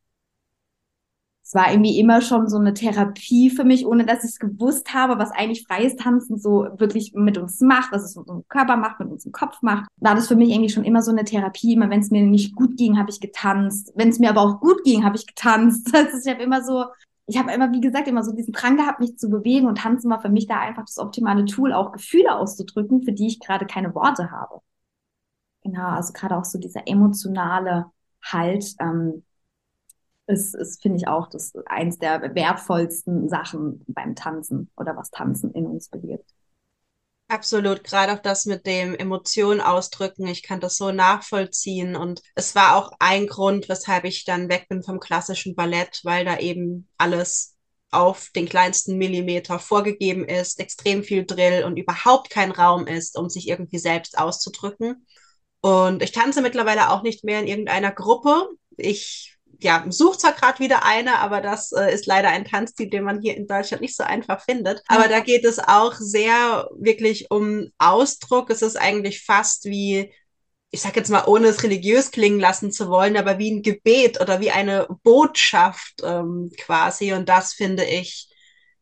es 1.52 1.56
war 1.56 1.70
irgendwie 1.70 2.00
immer 2.00 2.22
schon 2.22 2.48
so 2.48 2.58
eine 2.58 2.74
Therapie 2.74 3.50
für 3.50 3.66
mich, 3.66 3.86
ohne 3.86 4.06
dass 4.06 4.24
ich 4.24 4.30
es 4.30 4.40
gewusst 4.40 4.94
habe, 4.94 5.20
was 5.20 5.32
eigentlich 5.32 5.68
freies 5.68 5.98
Tanzen 5.98 6.40
so 6.40 6.66
wirklich 6.78 7.12
mit 7.14 7.38
uns 7.38 7.60
macht, 7.60 7.92
was 7.92 8.06
es 8.06 8.16
mit 8.16 8.22
unserem 8.30 8.48
Körper 8.48 8.78
macht, 8.78 9.02
mit 9.02 9.10
unserem 9.10 9.34
Kopf 9.34 9.62
macht. 9.62 9.90
War 9.98 10.16
das 10.16 10.30
für 10.30 10.38
mich 10.38 10.50
irgendwie 10.50 10.70
schon 10.70 10.86
immer 10.86 11.02
so 11.02 11.12
eine 11.12 11.26
Therapie. 11.26 11.74
Immer 11.74 11.90
wenn 11.90 12.00
es 12.00 12.10
mir 12.10 12.24
nicht 12.24 12.56
gut 12.56 12.78
ging, 12.78 12.98
habe 12.98 13.10
ich 13.10 13.20
getanzt. 13.20 13.92
Wenn 13.96 14.08
es 14.08 14.20
mir 14.20 14.30
aber 14.30 14.40
auch 14.40 14.62
gut 14.62 14.82
ging, 14.86 15.04
habe 15.04 15.18
ich 15.18 15.28
getanzt. 15.28 15.92
Also 15.94 16.18
ich 16.26 16.34
habe 16.34 16.42
immer 16.42 16.64
so, 16.64 16.86
ich 17.26 17.38
habe 17.38 17.52
immer, 17.52 17.70
wie 17.74 17.82
gesagt, 17.82 18.08
immer 18.08 18.24
so 18.24 18.32
diesen 18.32 18.54
Drang 18.54 18.78
gehabt, 18.78 19.02
mich 19.02 19.18
zu 19.18 19.30
bewegen 19.30 19.68
und 19.68 19.80
tanzen 19.80 20.10
war 20.10 20.22
für 20.22 20.30
mich 20.30 20.48
da 20.48 20.58
einfach 20.58 20.86
das 20.86 21.00
optimale 21.00 21.44
Tool, 21.44 21.74
auch 21.74 21.92
Gefühle 21.92 22.34
auszudrücken, 22.34 23.04
für 23.04 23.12
die 23.12 23.28
ich 23.28 23.42
gerade 23.42 23.66
keine 23.66 23.94
Worte 23.94 24.32
habe. 24.32 24.62
Genau, 25.66 25.90
also 25.90 26.14
gerade 26.14 26.38
auch 26.38 26.46
so 26.46 26.58
dieser 26.58 26.88
emotionale 26.88 27.88
Halt, 28.24 28.74
ähm, 28.80 29.24
ist, 30.32 30.56
ist 30.56 30.82
finde 30.82 30.98
ich 30.98 31.08
auch, 31.08 31.28
das 31.30 31.54
eins 31.66 32.00
der 32.00 32.34
wertvollsten 32.36 33.30
Sachen 33.30 33.84
beim 33.88 34.16
Tanzen 34.16 34.70
oder 34.78 34.96
was 34.96 35.12
Tanzen 35.12 35.52
in 35.52 35.66
uns 35.66 35.90
bewirkt. 35.90 36.32
Absolut, 37.28 37.86
gerade 37.86 38.12
auch 38.12 38.20
das 38.20 38.46
mit 38.46 38.66
dem 38.66 38.94
Emotionen 38.94 39.62
ausdrücken. 39.62 40.28
Ich 40.28 40.44
kann 40.44 40.60
das 40.60 40.76
so 40.76 40.92
nachvollziehen. 40.92 41.96
Und 41.96 42.22
es 42.36 42.56
war 42.56 42.76
auch 42.76 42.92
ein 43.00 43.26
Grund, 43.26 43.70
weshalb 43.70 44.04
ich 44.04 44.26
dann 44.26 44.50
weg 44.50 44.68
bin 44.68 44.84
vom 44.84 45.00
klassischen 45.00 45.56
Ballett, 45.56 46.02
weil 46.04 46.26
da 46.26 46.40
eben 46.40 46.90
alles 46.98 47.56
auf 47.90 48.32
den 48.36 48.50
kleinsten 48.50 48.98
Millimeter 48.98 49.60
vorgegeben 49.60 50.26
ist, 50.26 50.60
extrem 50.60 51.04
viel 51.04 51.26
Drill 51.26 51.64
und 51.64 51.78
überhaupt 51.78 52.30
kein 52.30 52.52
Raum 52.52 52.86
ist, 52.86 53.18
um 53.18 53.30
sich 53.30 53.48
irgendwie 53.48 53.80
selbst 53.80 54.18
auszudrücken. 54.18 55.06
Und 55.62 56.02
ich 56.02 56.12
tanze 56.12 56.42
mittlerweile 56.42 56.90
auch 56.90 57.04
nicht 57.04 57.24
mehr 57.24 57.40
in 57.40 57.48
irgendeiner 57.48 57.92
Gruppe. 57.92 58.50
Ich 58.76 59.31
ja, 59.64 59.86
sucht 59.90 60.22
zwar 60.22 60.34
gerade 60.34 60.60
wieder 60.60 60.86
eine, 60.86 61.20
aber 61.20 61.42
das 61.42 61.72
äh, 61.72 61.94
ist 61.94 62.08
leider 62.08 62.30
ein 62.30 62.46
Tanzstil, 62.46 62.90
den 62.90 63.04
man 63.04 63.22
hier 63.22 63.38
in 63.38 63.48
Deutschland 63.48 63.82
nicht 63.82 63.96
so 63.96 64.04
einfach 64.04 64.44
findet. 64.44 64.82
Aber 64.88 65.08
da 65.08 65.20
geht 65.20 65.46
es 65.46 65.60
auch 65.60 65.94
sehr 65.94 66.70
wirklich 66.78 67.30
um 67.30 67.70
Ausdruck. 67.78 68.50
Es 68.50 68.62
ist 68.62 68.76
eigentlich 68.76 69.24
fast 69.24 69.66
wie, 69.66 70.12
ich 70.72 70.82
sag 70.82 70.96
jetzt 70.96 71.10
mal, 71.10 71.26
ohne 71.28 71.48
es 71.48 71.64
religiös 71.64 72.12
klingen 72.12 72.40
lassen 72.40 72.72
zu 72.72 72.90
wollen, 72.90 73.18
aber 73.18 73.38
wie 73.38 73.52
ein 73.52 73.62
Gebet 73.62 74.20
oder 74.20 74.40
wie 74.40 74.52
eine 74.52 74.88
Botschaft 75.04 76.02
ähm, 76.04 76.52
quasi. 76.58 77.14
Und 77.14 77.30
das 77.30 77.54
finde 77.54 77.86
ich 77.86 78.30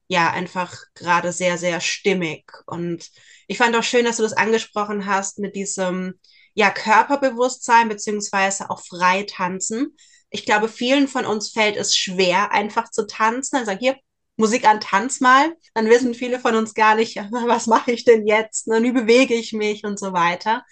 ja 0.08 0.32
einfach 0.32 0.76
gerade 0.96 1.34
sehr, 1.34 1.58
sehr 1.58 1.82
stimmig. 1.82 2.52
Und 2.66 3.10
ich 3.48 3.58
fand 3.58 3.76
auch 3.76 3.84
schön, 3.84 4.06
dass 4.06 4.18
du 4.18 4.24
das 4.24 4.34
angesprochen 4.34 5.06
hast 5.08 5.40
mit 5.40 5.56
diesem, 5.56 6.20
ja, 6.54 6.70
Körperbewusstsein 6.72 7.90
beziehungsweise 7.90 8.70
auch 8.70 8.82
frei 8.86 9.24
tanzen. 9.24 9.96
Ich 10.30 10.46
glaube, 10.46 10.70
vielen 10.70 11.08
von 11.08 11.26
uns 11.26 11.52
fällt 11.52 11.76
es 11.76 11.96
schwer, 11.96 12.52
einfach 12.52 12.90
zu 12.92 13.08
tanzen. 13.08 13.58
Also 13.58 13.72
hier, 13.72 13.98
Musik 14.38 14.68
an, 14.68 14.80
tanz 14.80 15.20
mal. 15.20 15.54
Dann 15.74 15.90
wissen 15.90 16.14
viele 16.14 16.40
von 16.40 16.56
uns 16.56 16.74
gar 16.74 16.96
nicht, 16.96 17.18
was 17.32 17.68
mache 17.68 17.92
ich 17.92 18.06
denn 18.06 18.26
jetzt? 18.26 18.68
Ne? 18.68 18.82
Wie 18.84 18.92
bewege 18.92 19.34
ich 19.34 19.54
mich 19.54 19.84
und 19.84 20.00
so 20.00 20.14
weiter. 20.14 20.64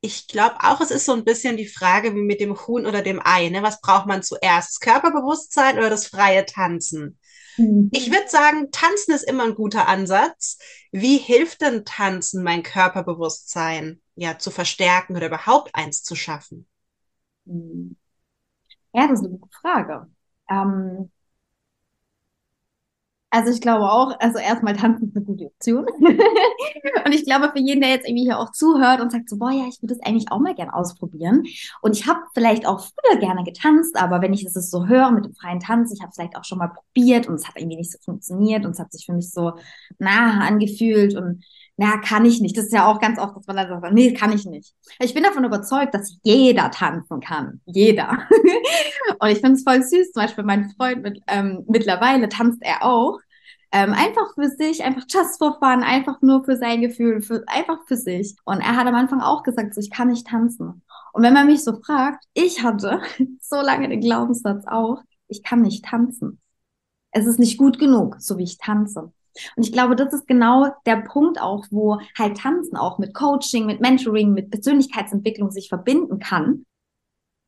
Ich 0.00 0.28
glaube 0.28 0.56
auch, 0.60 0.80
es 0.80 0.90
ist 0.90 1.06
so 1.06 1.12
ein 1.12 1.24
bisschen 1.24 1.56
die 1.56 1.66
Frage 1.66 2.14
wie 2.14 2.22
mit 2.22 2.40
dem 2.40 2.54
Huhn 2.66 2.86
oder 2.86 3.02
dem 3.02 3.20
Ei. 3.24 3.48
Ne? 3.48 3.62
Was 3.62 3.80
braucht 3.80 4.06
man 4.06 4.22
zuerst? 4.22 4.70
Das 4.70 4.80
Körperbewusstsein 4.80 5.78
oder 5.78 5.90
das 5.90 6.06
freie 6.06 6.44
Tanzen? 6.44 7.18
Mhm. 7.56 7.88
Ich 7.92 8.10
würde 8.10 8.28
sagen, 8.28 8.70
Tanzen 8.70 9.14
ist 9.14 9.22
immer 9.24 9.44
ein 9.44 9.54
guter 9.54 9.88
Ansatz. 9.88 10.58
Wie 10.92 11.16
hilft 11.16 11.62
denn 11.62 11.84
Tanzen, 11.84 12.42
mein 12.42 12.62
Körperbewusstsein 12.62 14.02
ja 14.14 14.38
zu 14.38 14.50
verstärken 14.50 15.16
oder 15.16 15.26
überhaupt 15.28 15.74
eins 15.74 16.02
zu 16.02 16.14
schaffen? 16.14 16.68
Mhm. 17.46 17.96
Ja, 18.96 19.06
das 19.08 19.20
ist 19.20 19.26
eine 19.26 19.38
gute 19.38 19.56
Frage. 19.60 20.08
Ähm, 20.48 21.10
also 23.30 23.50
ich 23.52 23.60
glaube 23.60 23.84
auch, 23.90 24.18
also 24.20 24.38
erstmal 24.38 24.76
tanzen 24.76 25.08
ist 25.08 25.16
eine 25.16 25.24
gute 25.26 25.46
Option. 25.46 25.84
und 27.04 27.12
ich 27.14 27.24
glaube, 27.24 27.50
für 27.52 27.58
jeden, 27.58 27.80
der 27.82 27.90
jetzt 27.90 28.06
irgendwie 28.08 28.22
hier 28.24 28.38
auch 28.38 28.52
zuhört 28.52 29.00
und 29.00 29.12
sagt 29.12 29.28
so, 29.28 29.36
boah, 29.36 29.50
ja, 29.50 29.64
ich 29.68 29.82
würde 29.82 29.94
das 29.94 30.00
eigentlich 30.06 30.30
auch 30.32 30.38
mal 30.38 30.54
gerne 30.54 30.74
ausprobieren. 30.74 31.42
Und 31.82 31.96
ich 31.98 32.06
habe 32.06 32.20
vielleicht 32.34 32.66
auch 32.66 32.80
früher 32.80 33.18
gerne 33.18 33.44
getanzt, 33.44 33.96
aber 33.96 34.22
wenn 34.22 34.32
ich 34.32 34.44
das 34.44 34.70
so 34.70 34.86
höre 34.86 35.10
mit 35.10 35.24
dem 35.26 35.34
freien 35.34 35.60
Tanz, 35.60 35.92
ich 35.92 36.00
habe 36.02 36.12
vielleicht 36.14 36.36
auch 36.36 36.44
schon 36.44 36.58
mal 36.58 36.68
probiert 36.68 37.28
und 37.28 37.34
es 37.34 37.46
hat 37.46 37.56
irgendwie 37.58 37.76
nicht 37.76 37.92
so 37.92 37.98
funktioniert 38.02 38.64
und 38.64 38.72
es 38.72 38.78
hat 38.78 38.92
sich 38.92 39.04
für 39.04 39.12
mich 39.12 39.30
so 39.30 39.52
nah 39.98 40.40
angefühlt 40.46 41.14
und 41.16 41.44
na, 41.78 41.98
kann 41.98 42.24
ich 42.24 42.40
nicht. 42.40 42.56
Das 42.56 42.66
ist 42.66 42.72
ja 42.72 42.86
auch 42.90 43.00
ganz 43.00 43.18
oft, 43.18 43.36
dass 43.36 43.46
man 43.46 43.56
dann 43.56 43.80
sagt, 43.80 43.92
nee, 43.92 44.14
kann 44.14 44.32
ich 44.32 44.46
nicht. 44.46 44.74
Ich 44.98 45.12
bin 45.12 45.22
davon 45.22 45.44
überzeugt, 45.44 45.94
dass 45.94 46.18
jeder 46.22 46.70
tanzen 46.70 47.20
kann. 47.20 47.60
Jeder. 47.66 48.26
und 49.18 49.28
ich 49.28 49.40
finde 49.40 49.52
es 49.52 49.62
voll 49.62 49.82
süß. 49.82 50.12
Zum 50.12 50.22
Beispiel 50.22 50.44
mein 50.44 50.70
Freund 50.70 51.02
mit, 51.02 51.20
ähm, 51.26 51.64
mittlerweile 51.68 52.30
tanzt 52.30 52.62
er 52.62 52.82
auch. 52.82 53.18
Ähm, 53.72 53.92
einfach 53.92 54.32
für 54.34 54.48
sich, 54.48 54.84
einfach 54.84 55.02
just 55.08 55.38
for 55.38 55.58
fun, 55.58 55.82
einfach 55.82 56.22
nur 56.22 56.44
für 56.44 56.56
sein 56.56 56.80
Gefühl, 56.80 57.20
für, 57.20 57.44
einfach 57.46 57.78
für 57.86 57.96
sich. 57.96 58.34
Und 58.44 58.60
er 58.60 58.76
hat 58.76 58.86
am 58.86 58.94
Anfang 58.94 59.20
auch 59.20 59.42
gesagt, 59.42 59.74
so, 59.74 59.80
ich 59.80 59.90
kann 59.90 60.08
nicht 60.08 60.26
tanzen. 60.26 60.82
Und 61.12 61.22
wenn 61.22 61.34
man 61.34 61.46
mich 61.46 61.62
so 61.62 61.78
fragt, 61.82 62.24
ich 62.32 62.62
hatte 62.62 63.02
so 63.40 63.56
lange 63.56 63.88
den 63.90 64.00
Glaubenssatz 64.00 64.64
auch, 64.66 65.02
ich 65.28 65.42
kann 65.42 65.60
nicht 65.60 65.84
tanzen. 65.84 66.40
Es 67.10 67.26
ist 67.26 67.38
nicht 67.38 67.58
gut 67.58 67.78
genug, 67.78 68.16
so 68.18 68.38
wie 68.38 68.44
ich 68.44 68.56
tanze. 68.56 69.12
Und 69.56 69.64
ich 69.64 69.72
glaube, 69.72 69.96
das 69.96 70.12
ist 70.12 70.26
genau 70.26 70.68
der 70.86 70.96
Punkt 70.96 71.40
auch, 71.40 71.64
wo 71.70 72.00
halt 72.18 72.38
Tanzen 72.38 72.76
auch 72.76 72.98
mit 72.98 73.14
Coaching, 73.14 73.66
mit 73.66 73.80
Mentoring, 73.80 74.32
mit 74.32 74.50
Persönlichkeitsentwicklung 74.50 75.50
sich 75.50 75.68
verbinden 75.68 76.18
kann, 76.18 76.64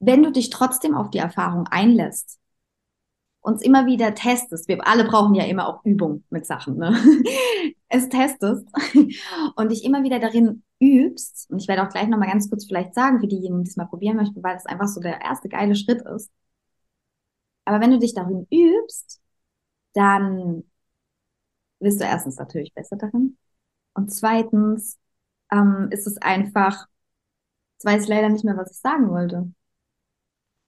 wenn 0.01 0.23
du 0.23 0.31
dich 0.31 0.51
trotzdem 0.51 0.95
auf 0.95 1.11
die 1.11 1.19
Erfahrung 1.19 1.67
einlässt 1.67 2.39
uns 3.41 3.63
immer 3.63 3.87
wieder 3.87 4.15
testest. 4.15 4.69
Wir 4.69 4.87
alle 4.87 5.05
brauchen 5.05 5.35
ja 5.35 5.45
immer 5.45 5.69
auch 5.69 5.85
Übung 5.85 6.25
mit 6.31 6.47
Sachen, 6.47 6.77
ne? 6.77 6.95
es 7.89 8.09
testest 8.09 8.69
und 9.57 9.71
dich 9.71 9.85
immer 9.85 10.03
wieder 10.03 10.19
darin 10.21 10.63
übst. 10.81 11.51
Und 11.51 11.61
ich 11.61 11.69
werde 11.69 11.83
auch 11.83 11.91
gleich 11.91 12.09
nochmal 12.09 12.29
ganz 12.29 12.51
kurz 12.51 12.67
vielleicht 12.67 12.95
sagen, 12.95 13.21
für 13.21 13.27
diejenigen, 13.27 13.65
die 13.65 13.71
es 13.71 13.77
mal 13.77 13.87
probieren 13.87 14.17
möchten, 14.17 14.43
weil 14.43 14.57
es 14.57 14.67
einfach 14.67 14.89
so 14.89 15.01
der 15.01 15.21
erste 15.23 15.49
geile 15.49 15.75
Schritt 15.77 16.03
ist. 16.03 16.31
Aber 17.65 17.81
wenn 17.81 17.91
du 17.91 17.99
dich 17.99 18.15
darin 18.15 18.47
übst, 18.51 19.21
dann 19.95 20.65
wirst 21.81 22.01
du 22.01 22.05
erstens 22.05 22.37
natürlich 22.37 22.73
besser 22.75 22.97
darin. 22.97 23.39
Und 23.95 24.11
zweitens 24.13 24.99
ähm, 25.53 25.89
ist 25.91 26.07
es 26.07 26.19
einfach, 26.19 26.87
jetzt 27.75 27.85
weiß 27.85 28.03
ich 28.03 28.09
leider 28.09 28.29
nicht 28.29 28.45
mehr, 28.45 28.57
was 28.57 28.71
ich 28.71 28.79
sagen 28.79 29.11
wollte. 29.11 29.53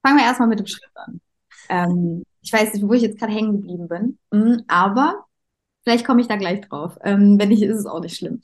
Fangen 0.02 0.19
wir 0.19 0.25
erstmal 0.25 0.49
mit 0.49 0.59
dem 0.59 0.67
Schritt 0.67 0.90
an. 0.95 1.21
Ähm, 1.69 2.25
ich 2.43 2.52
weiß 2.52 2.73
nicht, 2.75 2.87
wo 2.87 2.93
ich 2.93 3.02
jetzt 3.02 3.19
gerade 3.19 3.33
hängen 3.33 3.61
geblieben 3.61 3.88
bin, 3.88 4.19
mhm, 4.31 4.64
aber 4.67 5.26
vielleicht 5.85 6.07
komme 6.07 6.21
ich 6.21 6.29
da 6.29 6.37
gleich 6.37 6.61
drauf. 6.62 6.97
Ähm, 7.05 7.38
wenn 7.38 7.50
nicht, 7.50 7.62
ist 7.62 7.79
es 7.79 7.87
auch 7.87 8.00
nicht 8.00 8.17
schlimm. 8.17 8.43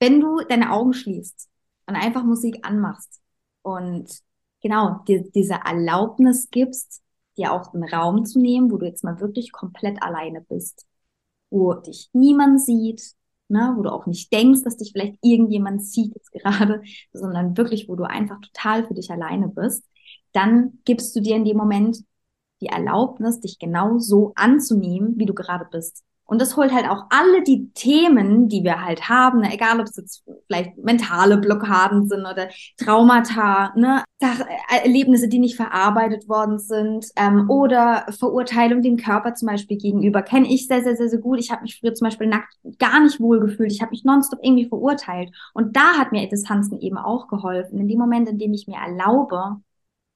Wenn 0.00 0.20
du 0.20 0.40
deine 0.48 0.72
Augen 0.72 0.92
schließt 0.92 1.48
und 1.86 1.96
einfach 1.96 2.24
Musik 2.24 2.66
anmachst 2.66 3.20
und 3.62 4.10
genau 4.60 5.00
dir 5.06 5.22
diese 5.30 5.54
Erlaubnis 5.64 6.50
gibst, 6.50 7.02
dir 7.38 7.52
auch 7.52 7.72
einen 7.72 7.84
Raum 7.84 8.24
zu 8.24 8.40
nehmen, 8.40 8.70
wo 8.70 8.76
du 8.78 8.86
jetzt 8.86 9.04
mal 9.04 9.20
wirklich 9.20 9.52
komplett 9.52 10.02
alleine 10.02 10.40
bist, 10.42 10.86
wo 11.50 11.74
dich 11.74 12.10
niemand 12.12 12.60
sieht, 12.60 13.02
ne, 13.48 13.74
wo 13.76 13.82
du 13.82 13.92
auch 13.92 14.06
nicht 14.06 14.32
denkst, 14.32 14.62
dass 14.62 14.76
dich 14.76 14.92
vielleicht 14.92 15.18
irgendjemand 15.22 15.84
sieht 15.84 16.14
jetzt 16.14 16.32
gerade, 16.32 16.82
sondern 17.12 17.56
wirklich, 17.56 17.88
wo 17.88 17.96
du 17.96 18.04
einfach 18.04 18.40
total 18.40 18.86
für 18.86 18.94
dich 18.94 19.10
alleine 19.10 19.48
bist, 19.48 19.84
dann 20.32 20.78
gibst 20.84 21.14
du 21.16 21.20
dir 21.20 21.36
in 21.36 21.44
dem 21.44 21.56
Moment 21.56 22.04
die 22.60 22.66
Erlaubnis, 22.66 23.40
dich 23.40 23.58
genau 23.58 23.98
so 23.98 24.32
anzunehmen, 24.34 25.18
wie 25.18 25.26
du 25.26 25.34
gerade 25.34 25.66
bist. 25.70 26.04
Und 26.26 26.40
das 26.40 26.56
holt 26.56 26.72
halt 26.72 26.88
auch 26.88 27.04
alle 27.10 27.42
die 27.42 27.70
Themen, 27.72 28.48
die 28.48 28.64
wir 28.64 28.84
halt 28.84 29.08
haben, 29.08 29.40
ne, 29.40 29.54
egal 29.54 29.80
ob 29.80 29.86
es 29.86 29.96
jetzt 29.96 30.24
vielleicht 30.46 30.76
mentale 30.76 31.38
Blockaden 31.38 32.08
sind 32.08 32.26
oder 32.26 32.48
Traumata, 32.76 33.72
ne, 33.76 34.02
äh, 34.20 34.82
Erlebnisse, 34.82 35.28
die 35.28 35.38
nicht 35.38 35.56
verarbeitet 35.56 36.28
worden 36.28 36.58
sind 36.58 37.06
ähm, 37.16 37.48
oder 37.48 38.06
Verurteilung 38.18 38.82
dem 38.82 38.96
Körper 38.96 39.34
zum 39.34 39.46
Beispiel 39.46 39.78
gegenüber, 39.78 40.22
kenne 40.22 40.52
ich 40.52 40.66
sehr, 40.66 40.82
sehr, 40.82 40.96
sehr, 40.96 41.08
sehr 41.08 41.20
gut. 41.20 41.38
Ich 41.38 41.50
habe 41.52 41.62
mich 41.62 41.78
früher 41.78 41.94
zum 41.94 42.06
Beispiel 42.06 42.26
nackt 42.26 42.52
gar 42.78 43.00
nicht 43.00 43.20
wohl 43.20 43.40
gefühlt. 43.40 43.70
Ich 43.70 43.80
habe 43.80 43.90
mich 43.90 44.04
nonstop 44.04 44.40
irgendwie 44.42 44.68
verurteilt. 44.68 45.30
Und 45.54 45.76
da 45.76 45.98
hat 45.98 46.12
mir 46.12 46.28
Distanzen 46.28 46.80
eben 46.80 46.98
auch 46.98 47.28
geholfen. 47.28 47.78
In 47.78 47.88
dem 47.88 47.98
Moment, 47.98 48.28
in 48.28 48.38
dem 48.38 48.52
ich 48.52 48.66
mir 48.66 48.78
erlaube, 48.78 49.60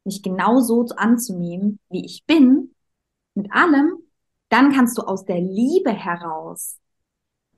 mich 0.05 0.23
genau 0.23 0.61
so 0.61 0.87
anzunehmen, 0.97 1.79
wie 1.91 2.05
ich 2.05 2.25
bin, 2.27 2.75
mit 3.35 3.53
allem, 3.53 3.99
dann 4.51 4.73
kannst 4.73 4.99
du 4.99 5.03
aus 5.03 5.25
der 5.25 5.41
Liebe 5.41 5.93
heraus 5.93 6.79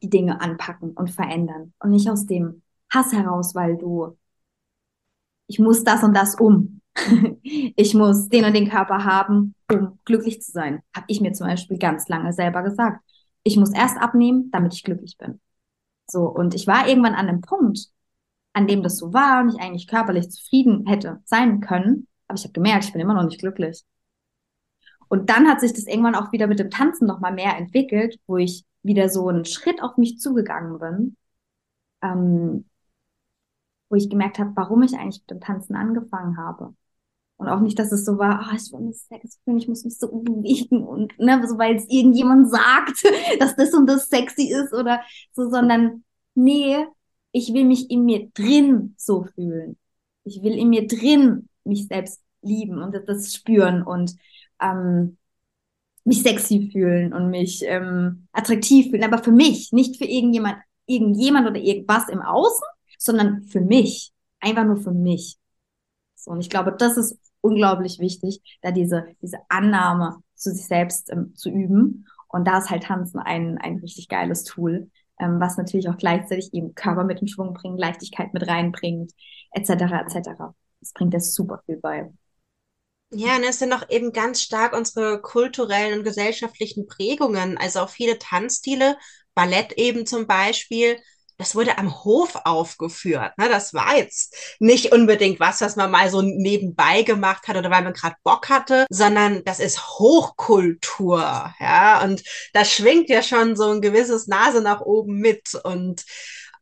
die 0.03 0.11
Dinge 0.11 0.41
anpacken 0.41 0.93
und 0.93 1.11
verändern 1.11 1.73
und 1.81 1.91
nicht 1.91 2.09
aus 2.09 2.27
dem 2.27 2.63
Hass 2.93 3.13
heraus, 3.13 3.55
weil 3.55 3.77
du, 3.77 4.17
ich 5.47 5.59
muss 5.59 5.85
das 5.85 6.03
und 6.03 6.15
das 6.15 6.35
um. 6.35 6.81
ich 7.43 7.95
muss 7.95 8.29
den 8.29 8.45
und 8.45 8.55
den 8.55 8.69
Körper 8.69 9.05
haben, 9.05 9.55
um 9.73 9.99
glücklich 10.05 10.43
zu 10.43 10.53
sein. 10.53 10.83
Habe 10.95 11.07
ich 11.09 11.21
mir 11.21 11.33
zum 11.33 11.47
Beispiel 11.47 11.79
ganz 11.79 12.09
lange 12.09 12.33
selber 12.33 12.63
gesagt. 12.63 13.03
Ich 13.45 13.57
muss 13.57 13.73
erst 13.73 13.97
abnehmen, 13.97 14.51
damit 14.53 14.75
ich 14.75 14.85
glücklich 14.85 15.17
bin. 15.17 15.41
So, 16.07 16.29
und 16.29 16.55
ich 16.55 16.67
war 16.67 16.87
irgendwann 16.87 17.15
an 17.15 17.29
einem 17.29 17.41
Punkt, 17.41 17.89
an 18.53 18.67
dem 18.67 18.83
das 18.83 18.99
so 18.99 19.15
war 19.15 19.43
und 19.43 19.55
ich 19.55 19.61
eigentlich 19.61 19.89
körperlich 19.89 20.29
zufrieden 20.31 20.87
hätte 20.87 21.23
sein 21.25 21.61
können. 21.61 22.07
Aber 22.29 22.39
ich 22.39 22.45
habe 22.45 22.53
gemerkt, 22.53 22.85
ich 22.85 22.93
bin 22.93 23.01
immer 23.01 23.15
noch 23.15 23.25
nicht 23.25 23.41
glücklich. 23.41 23.83
Und 25.13 25.29
dann 25.29 25.47
hat 25.47 25.61
sich 25.61 25.75
das 25.75 25.87
irgendwann 25.87 26.15
auch 26.15 26.33
wieder 26.33 26.47
mit 26.47 26.59
dem 26.59 26.71
Tanzen 26.71 27.07
noch 27.07 27.21
mal 27.21 27.35
mehr 27.35 27.55
entwickelt, 27.59 28.19
wo 28.27 28.39
ich 28.39 28.65
wieder 28.83 29.11
so 29.11 29.29
einen 29.29 29.45
Schritt 29.45 29.83
auf 29.83 29.99
mich 29.99 30.19
zugegangen 30.19 30.79
bin, 30.79 31.17
ähm, 32.01 32.65
wo 33.91 33.97
ich 33.97 34.09
gemerkt 34.09 34.39
habe, 34.39 34.53
warum 34.55 34.83
ich 34.83 34.95
eigentlich 34.95 35.21
mit 35.21 35.31
dem 35.31 35.41
Tanzen 35.43 35.77
angefangen 35.77 36.39
habe. 36.39 36.75
Und 37.37 37.49
auch 37.49 37.61
nicht, 37.61 37.79
dass 37.79 37.93
es 37.93 38.07
so 38.07 38.17
war, 38.17 38.49
oh, 38.51 38.57
ich 38.57 38.73
will 38.73 38.81
mich 38.81 39.03
Sex 39.03 39.39
fühlen, 39.45 39.59
ich 39.59 39.69
muss 39.69 39.85
mich 39.85 39.99
so 39.99 40.09
bewegen 40.09 40.83
und 40.83 41.19
ne, 41.19 41.47
so 41.47 41.59
weil 41.59 41.77
es 41.77 41.91
irgendjemand 41.91 42.51
sagt, 42.51 43.05
dass 43.39 43.55
das 43.55 43.75
und 43.75 43.87
das 43.87 44.09
sexy 44.09 44.51
ist 44.51 44.73
oder 44.73 45.03
so, 45.33 45.51
sondern 45.51 46.05
nee, 46.35 46.87
ich 47.33 47.53
will 47.53 47.65
mich 47.67 47.91
in 47.91 48.07
mir 48.07 48.31
drin 48.31 48.95
so 48.97 49.25
fühlen. 49.25 49.77
Ich 50.25 50.43
will 50.43 50.57
in 50.57 50.71
mir 50.71 50.87
drin 50.87 51.51
mich 51.65 51.87
selbst 51.87 52.23
lieben 52.41 52.83
und 52.83 52.97
das 53.07 53.35
spüren 53.35 53.83
und 53.83 54.17
ähm, 54.63 55.19
mich 56.05 56.23
sexy 56.23 56.71
fühlen 56.73 57.13
und 57.13 57.31
mich 57.31 57.63
ähm, 57.65 58.27
attraktiv 58.33 58.91
fühlen, 58.91 59.05
aber 59.05 59.23
für 59.23 59.33
mich, 59.33 59.73
nicht 59.73 59.97
für 59.99 60.05
irgendjemand, 60.05 60.57
irgendjemand 60.87 61.49
oder 61.49 61.61
irgendwas 61.61 62.09
im 62.09 62.23
Außen, 62.23 62.65
sondern 62.99 63.45
für 63.45 63.61
mich, 63.61 64.13
einfach 64.41 64.65
nur 64.65 64.79
für 64.79 64.93
mich. 64.93 65.39
So, 66.17 66.31
und 66.33 66.41
ich 66.41 66.51
glaube, 66.51 66.75
das 66.77 66.97
ist 66.97 67.19
unglaublich 67.41 67.99
wichtig, 67.99 68.41
da 68.63 68.71
diese 68.71 69.07
diese 69.21 69.39
Annahme 69.49 70.23
zu 70.35 70.51
sich 70.53 70.67
selbst 70.67 71.11
ähm, 71.13 71.35
zu 71.35 71.51
üben. 71.51 72.07
Und 72.29 72.47
da 72.47 72.59
ist 72.59 72.71
halt 72.71 72.85
Tanzen 72.85 73.19
ein 73.21 73.59
ein 73.59 73.79
richtig 73.79 74.09
geiles 74.09 74.45
Tool, 74.45 74.91
ähm, 75.21 75.41
was 75.41 75.57
natürlich 75.57 75.89
auch 75.89 75.97
gleichzeitig 75.97 76.53
eben 76.55 76.75
Körper 76.75 77.05
mit 77.05 77.21
in 77.21 77.29
Schwung 77.29 77.55
bringt, 77.55 77.79
Leichtigkeit 77.79 78.33
mit 78.35 78.47
reinbringt, 78.49 79.13
etc. 79.53 79.71
etc. 79.71 80.31
Das 80.81 80.93
bringt 80.95 81.15
das 81.15 81.35
super 81.35 81.63
viel 81.67 81.77
bei. 81.79 82.13
Ja, 83.15 83.37
und 83.37 83.45
es 83.45 83.59
sind 83.59 83.73
auch 83.75 83.89
eben 83.91 84.13
ganz 84.13 84.41
stark 84.41 84.75
unsere 84.75 85.21
kulturellen 85.21 85.99
und 85.99 86.05
gesellschaftlichen 86.05 86.87
Prägungen. 86.87 87.59
Also 87.59 87.81
auch 87.81 87.91
viele 87.91 88.19
Tanzstile, 88.19 88.97
Ballett 89.35 89.73
eben 89.73 90.07
zum 90.07 90.27
Beispiel, 90.27 90.99
das 91.37 91.55
wurde 91.55 91.77
am 91.77 92.05
Hof 92.05 92.37
aufgeführt. 92.45 93.37
Ne? 93.37 93.49
Das 93.49 93.75
war 93.75 93.97
jetzt 93.97 94.35
nicht 94.61 94.93
unbedingt 94.93 95.41
was, 95.41 95.61
was 95.61 95.77
man 95.77 95.91
mal 95.91 96.09
so 96.11 96.23
nebenbei 96.23 97.03
gemacht 97.03 97.49
hat 97.49 97.57
oder 97.57 97.71
weil 97.71 97.83
man 97.83 97.93
gerade 97.93 98.17
Bock 98.23 98.49
hatte, 98.49 98.87
sondern 98.89 99.45
das 99.45 99.61
ist 99.61 99.99
Hochkultur. 99.99 101.53
Ja, 101.61 102.03
und 102.05 102.23
das 102.55 102.73
schwingt 102.73 103.11
ja 103.11 103.23
schon 103.23 103.57
so 103.57 103.71
ein 103.71 103.81
gewisses 103.83 104.27
Nase 104.27 104.63
nach 104.63 104.81
oben 104.81 105.19
mit. 105.19 105.55
Und 105.65 106.05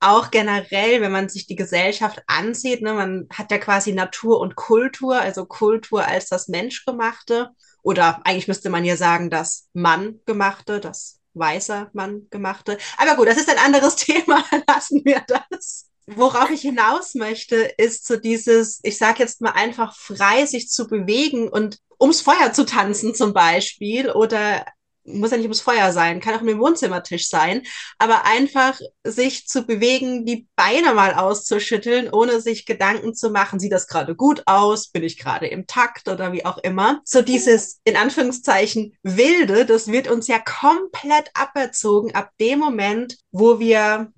auch 0.01 0.31
generell, 0.31 1.01
wenn 1.01 1.13
man 1.13 1.29
sich 1.29 1.47
die 1.47 1.57
Gesellschaft 1.57 2.23
ansieht, 2.27 2.83
ne, 2.83 2.95
man 2.95 3.29
hat 3.33 3.51
ja 3.51 3.59
quasi 3.59 3.93
Natur 3.93 4.41
und 4.41 4.57
Kultur, 4.57 5.19
also 5.19 5.45
Kultur 5.45 6.07
als 6.07 6.29
das 6.29 6.49
Menschgemachte. 6.49 7.51
Oder 7.83 8.21
eigentlich 8.25 8.49
müsste 8.49 8.71
man 8.71 8.85
ja 8.85 8.97
sagen, 8.97 9.31
das 9.31 9.69
Manngemachte, 9.73 10.81
das 10.81 11.21
weiße 11.35 11.91
Manngemachte. 11.93 12.79
Aber 12.97 13.17
gut, 13.17 13.29
das 13.29 13.39
ist 13.39 13.51
ein 13.51 13.59
anderes 13.59 13.97
Thema, 13.97 14.45
lassen 14.67 15.05
wir 15.05 15.23
das. 15.27 15.87
Worauf 16.07 16.51
ich 16.51 16.63
hinaus 16.63 17.15
möchte, 17.15 17.57
ist 17.57 18.07
so 18.07 18.17
dieses, 18.17 18.81
ich 18.83 18.99
sage 18.99 19.23
jetzt 19.23 19.41
mal 19.41 19.53
einfach 19.53 19.95
frei, 19.97 20.45
sich 20.45 20.69
zu 20.69 20.89
bewegen 20.89 21.49
und 21.49 21.79
ums 22.01 22.21
Feuer 22.23 22.53
zu 22.53 22.65
tanzen 22.65 23.15
zum 23.15 23.33
Beispiel 23.33 24.11
oder 24.11 24.65
muss 25.05 25.31
ja 25.31 25.37
nicht 25.37 25.47
ums 25.47 25.61
Feuer 25.61 25.93
sein, 25.93 26.21
kann 26.21 26.35
auch 26.35 26.41
mit 26.41 26.51
dem 26.51 26.61
Wohnzimmertisch 26.61 27.29
sein, 27.29 27.63
aber 27.99 28.27
einfach 28.27 28.79
sich 29.05 29.47
zu 29.47 29.63
bewegen, 29.63 30.27
die 30.27 30.47
Beine 30.57 30.95
mal 30.95 31.15
auszuschütteln, 31.15 32.11
ohne 32.13 32.41
sich 32.41 32.67
Gedanken 32.67 33.15
zu 33.15 33.31
machen, 33.31 33.59
sieht 33.59 33.73
das 33.73 33.87
gerade 33.87 34.15
gut 34.15 34.43
aus, 34.47 34.89
bin 34.89 35.03
ich 35.03 35.19
gerade 35.19 35.47
im 35.47 35.67
Takt 35.67 36.09
oder 36.09 36.33
wie 36.33 36.45
auch 36.45 36.59
immer. 36.59 37.01
So 37.05 37.23
dieses 37.23 37.81
in 37.85 37.97
Anführungszeichen 37.97 38.97
wilde, 39.03 39.65
das 39.65 39.89
wird 39.89 40.09
uns 40.09 40.29
ja 40.29 40.39
komplett 40.39 41.31
aberzogen 41.35 42.15
ab 42.15 42.31
dem 42.41 42.59
Moment, 42.59 43.17
wo 43.31 43.59
wir 43.59 44.13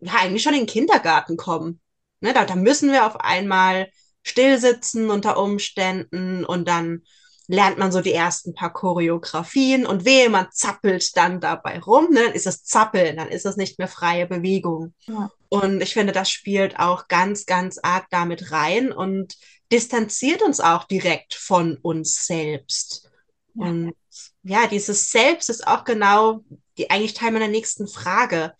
ja 0.00 0.12
eigentlich 0.18 0.42
schon 0.42 0.54
in 0.54 0.60
den 0.60 0.66
Kindergarten 0.66 1.36
kommen. 1.36 1.80
Ne, 2.20 2.32
da, 2.32 2.44
da 2.44 2.56
müssen 2.56 2.90
wir 2.90 3.06
auf 3.06 3.20
einmal 3.20 3.90
still 4.22 4.58
sitzen 4.58 5.10
unter 5.10 5.38
Umständen 5.38 6.44
und 6.44 6.68
dann 6.68 7.02
lernt 7.48 7.78
man 7.78 7.90
so 7.90 8.02
die 8.02 8.12
ersten 8.12 8.54
paar 8.54 8.72
Choreografien 8.72 9.86
und 9.86 10.04
wehe, 10.04 10.28
man 10.28 10.48
zappelt 10.52 11.16
dann 11.16 11.40
dabei 11.40 11.80
rum, 11.80 12.08
ne, 12.10 12.24
dann 12.24 12.32
ist 12.34 12.46
es 12.46 12.62
Zappeln, 12.62 13.16
dann 13.16 13.28
ist 13.28 13.46
es 13.46 13.56
nicht 13.56 13.78
mehr 13.78 13.88
freie 13.88 14.26
Bewegung. 14.26 14.94
Ja. 15.06 15.30
Und 15.48 15.80
ich 15.80 15.94
finde, 15.94 16.12
das 16.12 16.30
spielt 16.30 16.78
auch 16.78 17.08
ganz, 17.08 17.46
ganz 17.46 17.78
arg 17.82 18.06
damit 18.10 18.52
rein 18.52 18.92
und 18.92 19.34
distanziert 19.72 20.42
uns 20.42 20.60
auch 20.60 20.84
direkt 20.84 21.34
von 21.34 21.78
uns 21.78 22.26
selbst. 22.26 23.10
Ja. 23.54 23.64
Und 23.64 23.94
ja, 24.42 24.66
dieses 24.66 25.10
Selbst 25.10 25.48
ist 25.48 25.66
auch 25.66 25.84
genau 25.84 26.44
die 26.76 26.90
eigentlich 26.90 27.14
Teil 27.14 27.32
meiner 27.32 27.48
nächsten 27.48 27.88
Frage. 27.88 28.52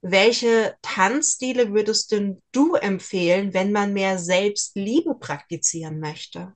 Welche 0.00 0.74
Tanzstile 0.82 1.72
würdest 1.72 2.10
denn 2.10 2.42
du 2.50 2.74
empfehlen, 2.74 3.54
wenn 3.54 3.70
man 3.70 3.92
mehr 3.92 4.18
Selbstliebe 4.18 5.14
praktizieren 5.14 6.00
möchte? 6.00 6.54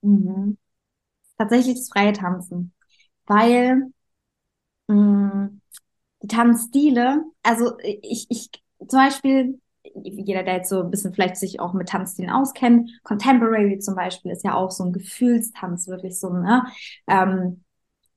Mhm 0.00 0.56
tatsächlich 1.38 1.76
das 1.76 1.88
freie 1.88 2.12
Tanzen, 2.12 2.72
weil 3.26 3.92
mh, 4.88 4.94
mm, 4.94 5.60
die 6.22 6.28
Tanzstile, 6.28 7.24
also 7.42 7.76
ich, 7.82 8.26
ich 8.30 8.50
zum 8.88 8.98
Beispiel, 8.98 9.60
jeder, 9.94 10.42
der 10.42 10.56
jetzt 10.56 10.68
so 10.68 10.82
ein 10.82 10.90
bisschen 10.90 11.12
vielleicht 11.12 11.36
sich 11.36 11.60
auch 11.60 11.72
mit 11.72 11.88
Tanzstilen 11.88 12.30
auskennt, 12.30 12.90
Contemporary 13.02 13.78
zum 13.78 13.96
Beispiel 13.96 14.32
ist 14.32 14.44
ja 14.44 14.54
auch 14.54 14.70
so 14.70 14.84
ein 14.84 14.92
Gefühlstanz, 14.92 15.88
wirklich 15.88 16.18
so, 16.18 16.30
ne? 16.32 16.64
Ähm, 17.08 17.64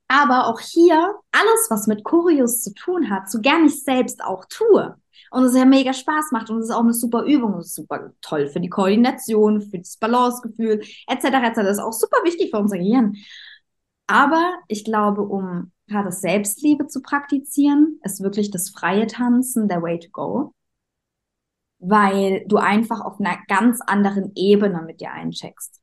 aber 0.08 0.46
auch 0.46 0.60
hier 0.60 1.16
alles, 1.32 1.66
was 1.68 1.88
mit 1.88 2.04
Choreos 2.04 2.62
zu 2.62 2.72
tun 2.74 3.10
hat, 3.10 3.28
so 3.28 3.40
gern 3.40 3.66
ich 3.66 3.82
selbst 3.82 4.22
auch 4.22 4.44
tue. 4.44 4.96
Und 5.30 5.44
es 5.44 5.56
ja 5.56 5.64
mega 5.64 5.92
Spaß 5.92 6.32
macht 6.32 6.50
und 6.50 6.58
es 6.58 6.66
ist 6.66 6.74
auch 6.74 6.82
eine 6.82 6.94
super 6.94 7.24
Übung, 7.24 7.58
ist 7.58 7.74
super 7.74 8.12
toll 8.20 8.48
für 8.48 8.60
die 8.60 8.68
Koordination, 8.68 9.60
für 9.62 9.78
das 9.78 9.96
Balancegefühl, 9.98 10.80
etc. 11.08 11.24
etc. 11.24 11.54
Das 11.56 11.78
ist 11.78 11.82
auch 11.82 11.92
super 11.92 12.18
wichtig 12.24 12.50
für 12.50 12.58
unser 12.58 12.78
Gehirn. 12.78 13.16
Aber 14.06 14.54
ich 14.68 14.84
glaube, 14.84 15.22
um 15.22 15.72
gerade 15.88 16.12
Selbstliebe 16.12 16.86
zu 16.86 17.02
praktizieren, 17.02 18.00
ist 18.02 18.22
wirklich 18.22 18.50
das 18.50 18.70
freie 18.70 19.06
Tanzen 19.06 19.68
der 19.68 19.82
Way 19.82 19.98
to 20.00 20.10
go. 20.10 20.54
Weil 21.78 22.44
du 22.46 22.56
einfach 22.56 23.00
auf 23.00 23.20
einer 23.20 23.36
ganz 23.48 23.80
anderen 23.80 24.32
Ebene 24.34 24.82
mit 24.82 25.00
dir 25.00 25.12
eincheckst. 25.12 25.80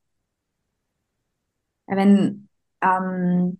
Wenn 1.88 2.50
ähm, 2.82 3.60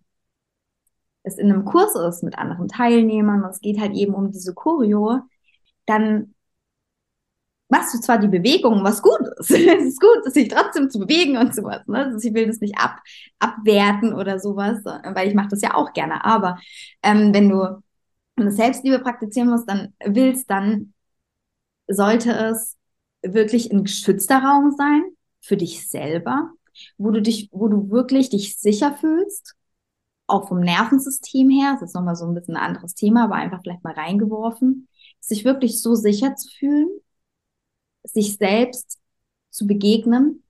es 1.22 1.38
in 1.38 1.50
einem 1.50 1.64
Kurs 1.64 1.94
ist 1.94 2.22
mit 2.22 2.38
anderen 2.38 2.68
Teilnehmern 2.68 3.42
und 3.42 3.50
es 3.50 3.60
geht 3.60 3.80
halt 3.80 3.94
eben 3.94 4.14
um 4.14 4.30
diese 4.30 4.54
Choreo, 4.54 5.20
dann 5.86 6.34
machst 7.68 7.94
du 7.94 7.98
zwar 7.98 8.18
die 8.18 8.28
Bewegung, 8.28 8.84
was 8.84 9.02
gut 9.02 9.20
ist. 9.38 9.50
es 9.50 9.84
ist 9.84 10.00
gut, 10.00 10.32
sich 10.32 10.48
trotzdem 10.48 10.90
zu 10.90 10.98
bewegen 10.98 11.36
und 11.36 11.54
sowas. 11.54 11.86
Ne? 11.86 12.06
Also 12.06 12.28
ich 12.28 12.34
will 12.34 12.46
das 12.46 12.60
nicht 12.60 12.78
ab, 12.78 12.98
abwerten 13.38 14.12
oder 14.12 14.38
sowas, 14.38 14.84
weil 14.84 15.28
ich 15.28 15.34
mache 15.34 15.48
das 15.48 15.62
ja 15.62 15.74
auch 15.74 15.92
gerne. 15.92 16.24
Aber 16.24 16.58
ähm, 17.02 17.32
wenn 17.34 17.48
du 17.48 17.82
eine 18.36 18.52
Selbstliebe 18.52 18.98
praktizieren 19.00 19.50
musst, 19.50 19.68
dann 19.68 19.94
willst, 20.04 20.50
dann 20.50 20.92
sollte 21.88 22.32
es 22.32 22.76
wirklich 23.22 23.72
ein 23.72 23.84
geschützter 23.84 24.38
Raum 24.38 24.74
sein 24.76 25.02
für 25.40 25.56
dich 25.56 25.88
selber, 25.88 26.50
wo 26.98 27.10
du 27.10 27.22
dich, 27.22 27.48
wo 27.52 27.68
du 27.68 27.90
wirklich 27.90 28.30
dich 28.30 28.58
sicher 28.58 28.94
fühlst, 28.94 29.54
auch 30.26 30.48
vom 30.48 30.60
Nervensystem 30.60 31.50
her. 31.50 31.76
Das 31.80 31.90
ist 31.90 31.94
nochmal 31.94 32.16
so 32.16 32.26
ein 32.26 32.34
bisschen 32.34 32.56
ein 32.56 32.62
anderes 32.62 32.94
Thema, 32.94 33.24
aber 33.24 33.34
einfach 33.34 33.60
vielleicht 33.62 33.84
mal 33.84 33.94
reingeworfen 33.94 34.88
sich 35.26 35.44
wirklich 35.44 35.80
so 35.80 35.94
sicher 35.94 36.36
zu 36.36 36.48
fühlen, 36.50 36.88
sich 38.04 38.36
selbst 38.36 38.98
zu 39.50 39.66
begegnen 39.66 40.42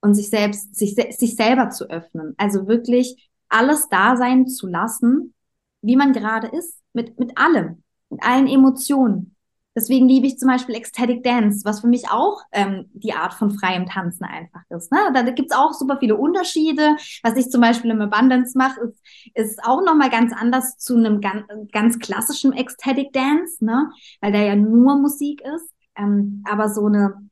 und 0.00 0.14
sich 0.14 0.30
selbst, 0.30 0.74
sich, 0.74 0.94
sich 0.94 1.36
selber 1.36 1.70
zu 1.70 1.88
öffnen. 1.88 2.34
Also 2.38 2.66
wirklich 2.66 3.30
alles 3.48 3.88
da 3.88 4.16
sein 4.16 4.46
zu 4.46 4.66
lassen, 4.66 5.34
wie 5.82 5.96
man 5.96 6.12
gerade 6.12 6.48
ist, 6.48 6.80
mit, 6.92 7.18
mit 7.18 7.36
allem, 7.36 7.82
mit 8.08 8.22
allen 8.22 8.46
Emotionen. 8.46 9.36
Deswegen 9.76 10.08
liebe 10.08 10.26
ich 10.26 10.36
zum 10.36 10.48
Beispiel 10.48 10.74
Ecstatic 10.74 11.22
Dance, 11.22 11.64
was 11.64 11.80
für 11.80 11.86
mich 11.86 12.10
auch 12.10 12.42
ähm, 12.50 12.90
die 12.92 13.12
Art 13.12 13.34
von 13.34 13.52
freiem 13.52 13.86
Tanzen 13.86 14.24
einfach 14.24 14.62
ist. 14.68 14.90
Ne? 14.90 14.98
Da 15.14 15.22
gibt's 15.30 15.54
auch 15.54 15.72
super 15.72 15.98
viele 16.00 16.16
Unterschiede. 16.16 16.96
Was 17.22 17.36
ich 17.36 17.50
zum 17.50 17.60
Beispiel 17.60 17.92
im 17.92 18.00
Abundance 18.00 18.58
mache, 18.58 18.80
ist, 18.80 19.00
ist 19.34 19.64
auch 19.64 19.80
nochmal 19.84 20.10
ganz 20.10 20.32
anders 20.32 20.76
zu 20.76 20.96
einem 20.96 21.20
ganz, 21.20 21.46
ganz 21.72 21.98
klassischen 22.00 22.52
Ecstatic 22.52 23.12
Dance, 23.12 23.64
ne? 23.64 23.90
weil 24.20 24.32
der 24.32 24.44
ja 24.44 24.56
nur 24.56 24.98
Musik 24.98 25.40
ist. 25.42 25.70
Ähm, 25.96 26.42
aber 26.48 26.68
so 26.68 26.86
eine 26.86 27.30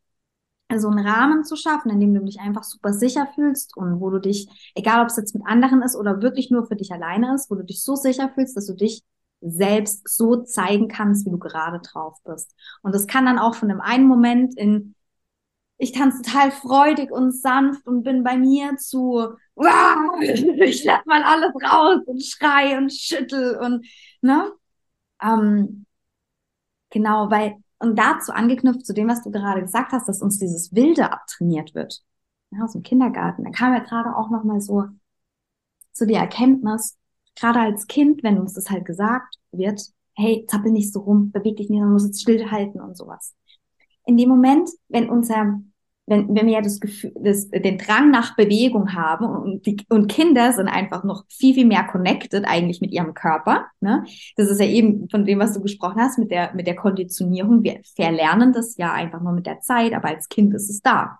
so 0.76 0.88
einen 0.88 1.06
Rahmen 1.06 1.44
zu 1.44 1.56
schaffen, 1.56 1.90
in 1.90 1.98
dem 1.98 2.12
du 2.12 2.22
dich 2.24 2.40
einfach 2.40 2.62
super 2.62 2.92
sicher 2.92 3.26
fühlst 3.34 3.74
und 3.76 4.00
wo 4.00 4.10
du 4.10 4.18
dich, 4.18 4.48
egal 4.74 5.00
ob 5.02 5.08
es 5.08 5.16
jetzt 5.16 5.34
mit 5.34 5.46
anderen 5.46 5.80
ist 5.80 5.96
oder 5.96 6.20
wirklich 6.20 6.50
nur 6.50 6.66
für 6.66 6.76
dich 6.76 6.92
alleine 6.92 7.34
ist, 7.34 7.50
wo 7.50 7.54
du 7.54 7.64
dich 7.64 7.82
so 7.82 7.96
sicher 7.96 8.30
fühlst, 8.34 8.54
dass 8.54 8.66
du 8.66 8.74
dich 8.74 9.02
selbst 9.40 10.08
so 10.08 10.42
zeigen 10.42 10.88
kannst, 10.88 11.26
wie 11.26 11.30
du 11.30 11.38
gerade 11.38 11.80
drauf 11.80 12.16
bist. 12.24 12.54
Und 12.82 12.94
das 12.94 13.06
kann 13.06 13.26
dann 13.26 13.38
auch 13.38 13.54
von 13.54 13.68
dem 13.68 13.80
einen 13.80 14.06
Moment 14.06 14.56
in, 14.56 14.94
ich 15.78 15.92
tanze 15.92 16.22
total 16.22 16.50
freudig 16.50 17.10
und 17.10 17.32
sanft 17.32 17.86
und 17.86 18.02
bin 18.02 18.24
bei 18.24 18.36
mir 18.36 18.76
zu, 18.76 19.36
wow, 19.54 20.20
ich 20.20 20.84
lass 20.84 21.04
mal 21.06 21.22
alles 21.22 21.52
raus 21.62 22.02
und 22.06 22.22
schrei 22.22 22.76
und 22.76 22.92
schüttel 22.92 23.56
und, 23.58 23.86
ne? 24.20 24.52
Ähm, 25.22 25.86
genau, 26.90 27.30
weil, 27.30 27.56
und 27.78 27.96
dazu 27.96 28.32
angeknüpft 28.32 28.84
zu 28.86 28.92
dem, 28.92 29.08
was 29.08 29.22
du 29.22 29.30
gerade 29.30 29.62
gesagt 29.62 29.92
hast, 29.92 30.08
dass 30.08 30.22
uns 30.22 30.38
dieses 30.38 30.74
Wilde 30.74 31.12
abtrainiert 31.12 31.74
wird. 31.74 32.02
Ja, 32.50 32.64
aus 32.64 32.72
dem 32.72 32.82
Kindergarten. 32.82 33.44
Da 33.44 33.50
kam 33.50 33.74
ja 33.74 33.80
gerade 33.80 34.16
auch 34.16 34.30
noch 34.30 34.42
mal 34.42 34.60
so 34.60 34.84
zu 35.92 36.06
der 36.06 36.20
Erkenntnis, 36.20 36.96
gerade 37.38 37.60
als 37.60 37.86
Kind, 37.86 38.22
wenn 38.22 38.38
uns 38.38 38.54
das 38.54 38.70
halt 38.70 38.84
gesagt 38.84 39.36
wird, 39.52 39.82
hey, 40.14 40.44
zappel 40.48 40.72
nicht 40.72 40.92
so 40.92 41.00
rum, 41.00 41.30
beweg 41.30 41.56
dich 41.56 41.70
nicht, 41.70 41.80
man 41.80 41.92
muss 41.92 42.06
jetzt 42.06 42.22
stillhalten 42.22 42.80
und 42.80 42.96
sowas. 42.96 43.34
In 44.04 44.16
dem 44.16 44.28
Moment, 44.28 44.68
wenn 44.88 45.08
unser, 45.08 45.60
wenn, 46.06 46.34
wenn 46.34 46.46
wir 46.46 46.54
ja 46.54 46.60
das 46.60 46.80
Gefühl, 46.80 47.12
das, 47.20 47.48
den 47.50 47.78
Drang 47.78 48.10
nach 48.10 48.34
Bewegung 48.34 48.94
haben 48.94 49.26
und, 49.26 49.66
die, 49.66 49.76
und 49.90 50.08
Kinder 50.08 50.52
sind 50.52 50.66
einfach 50.66 51.04
noch 51.04 51.24
viel, 51.28 51.54
viel 51.54 51.66
mehr 51.66 51.84
connected 51.84 52.44
eigentlich 52.46 52.80
mit 52.80 52.90
ihrem 52.90 53.14
Körper, 53.14 53.66
ne? 53.80 54.04
Das 54.36 54.48
ist 54.48 54.60
ja 54.60 54.66
eben 54.66 55.08
von 55.08 55.24
dem, 55.24 55.38
was 55.38 55.52
du 55.52 55.60
gesprochen 55.60 56.00
hast, 56.00 56.18
mit 56.18 56.30
der, 56.30 56.54
mit 56.54 56.66
der 56.66 56.76
Konditionierung. 56.76 57.62
Wir 57.62 57.80
verlernen 57.94 58.52
das 58.52 58.76
ja 58.76 58.92
einfach 58.92 59.20
nur 59.20 59.32
mit 59.32 59.46
der 59.46 59.60
Zeit, 59.60 59.92
aber 59.92 60.08
als 60.08 60.28
Kind 60.28 60.54
ist 60.54 60.70
es 60.70 60.80
da. 60.80 61.18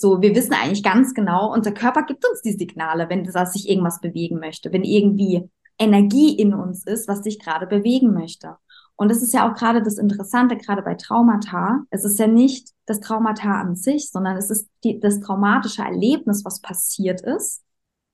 So, 0.00 0.22
wir 0.22 0.32
wissen 0.36 0.52
eigentlich 0.52 0.84
ganz 0.84 1.12
genau, 1.12 1.52
unser 1.52 1.72
Körper 1.72 2.04
gibt 2.04 2.24
uns 2.24 2.40
die 2.40 2.52
Signale, 2.52 3.08
wenn 3.08 3.24
das 3.24 3.52
sich 3.52 3.68
irgendwas 3.68 4.00
bewegen 4.00 4.38
möchte, 4.38 4.72
wenn 4.72 4.84
irgendwie 4.84 5.50
Energie 5.76 6.36
in 6.36 6.54
uns 6.54 6.86
ist, 6.86 7.08
was 7.08 7.24
sich 7.24 7.40
gerade 7.40 7.66
bewegen 7.66 8.14
möchte. 8.14 8.58
Und 8.94 9.10
das 9.10 9.22
ist 9.22 9.34
ja 9.34 9.50
auch 9.50 9.56
gerade 9.56 9.82
das 9.82 9.98
Interessante, 9.98 10.56
gerade 10.56 10.82
bei 10.82 10.94
Traumata. 10.94 11.80
Es 11.90 12.04
ist 12.04 12.16
ja 12.20 12.28
nicht 12.28 12.68
das 12.86 13.00
Traumata 13.00 13.60
an 13.60 13.74
sich, 13.74 14.12
sondern 14.12 14.36
es 14.36 14.50
ist 14.50 14.68
die, 14.84 15.00
das 15.00 15.18
traumatische 15.18 15.82
Erlebnis, 15.82 16.44
was 16.44 16.60
passiert 16.60 17.20
ist, 17.22 17.64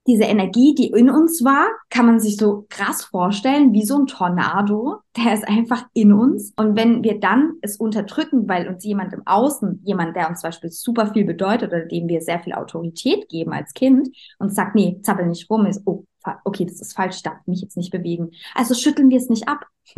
diese 0.06 0.24
Energie, 0.24 0.74
die 0.74 0.88
in 0.88 1.08
uns 1.08 1.44
war, 1.44 1.66
kann 1.88 2.06
man 2.06 2.20
sich 2.20 2.36
so 2.36 2.66
krass 2.68 3.04
vorstellen, 3.04 3.72
wie 3.72 3.84
so 3.84 3.98
ein 3.98 4.06
Tornado. 4.06 5.00
Der 5.16 5.32
ist 5.32 5.48
einfach 5.48 5.86
in 5.94 6.12
uns. 6.12 6.52
Und 6.56 6.76
wenn 6.76 7.02
wir 7.02 7.20
dann 7.20 7.54
es 7.62 7.76
unterdrücken, 7.76 8.48
weil 8.48 8.68
uns 8.68 8.84
jemand 8.84 9.12
im 9.14 9.26
Außen, 9.26 9.80
jemand, 9.82 10.14
der 10.14 10.28
uns 10.28 10.40
zum 10.40 10.48
Beispiel 10.48 10.70
super 10.70 11.12
viel 11.12 11.24
bedeutet 11.24 11.70
oder 11.70 11.86
dem 11.86 12.08
wir 12.08 12.20
sehr 12.20 12.40
viel 12.40 12.52
Autorität 12.52 13.28
geben 13.28 13.52
als 13.52 13.72
Kind 13.72 14.08
und 14.38 14.54
sagt, 14.54 14.74
nee, 14.74 15.00
zappel 15.02 15.26
nicht 15.26 15.48
rum, 15.48 15.64
ist, 15.66 15.82
oh, 15.86 16.04
okay, 16.44 16.64
das 16.64 16.80
ist 16.80 16.94
falsch, 16.94 17.16
ich 17.16 17.22
darf 17.22 17.46
mich 17.46 17.60
jetzt 17.60 17.76
nicht 17.76 17.90
bewegen. 17.90 18.30
Also 18.54 18.74
schütteln 18.74 19.10
wir 19.10 19.18
es 19.18 19.28
nicht 19.28 19.48
ab. 19.48 19.66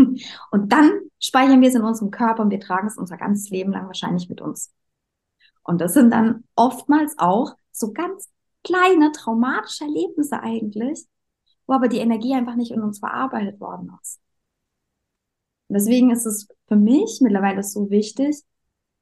Und 0.51 0.73
dann 0.73 0.91
speichern 1.21 1.61
wir 1.61 1.69
es 1.69 1.75
in 1.75 1.83
unserem 1.83 2.11
Körper 2.11 2.43
und 2.43 2.51
wir 2.51 2.59
tragen 2.59 2.89
es 2.89 2.99
unser 2.99 3.17
ganzes 3.17 3.51
Leben 3.51 3.71
lang 3.71 3.87
wahrscheinlich 3.87 4.29
mit 4.29 4.41
uns. 4.41 4.73
Und 5.63 5.81
das 5.81 5.95
sind 5.95 6.13
dann 6.13 6.43
oftmals 6.57 7.15
auch 7.19 7.55
so 7.71 7.93
ganz 7.93 8.29
kleine 8.67 9.13
traumatische 9.13 9.85
Erlebnisse 9.85 10.41
eigentlich, 10.41 11.07
wo 11.67 11.75
aber 11.75 11.89
die 11.89 11.99
Energie 11.99 12.35
einfach 12.35 12.57
nicht 12.57 12.73
in 12.73 12.83
uns 12.83 12.99
verarbeitet 12.99 13.61
worden 13.61 13.93
ist. 14.03 14.21
Und 15.69 15.75
deswegen 15.75 16.11
ist 16.11 16.27
es 16.27 16.49
für 16.69 16.77
mich 16.77 17.21
mittlerweile 17.21 17.63
so 17.63 17.91
wichtig, 17.91 18.43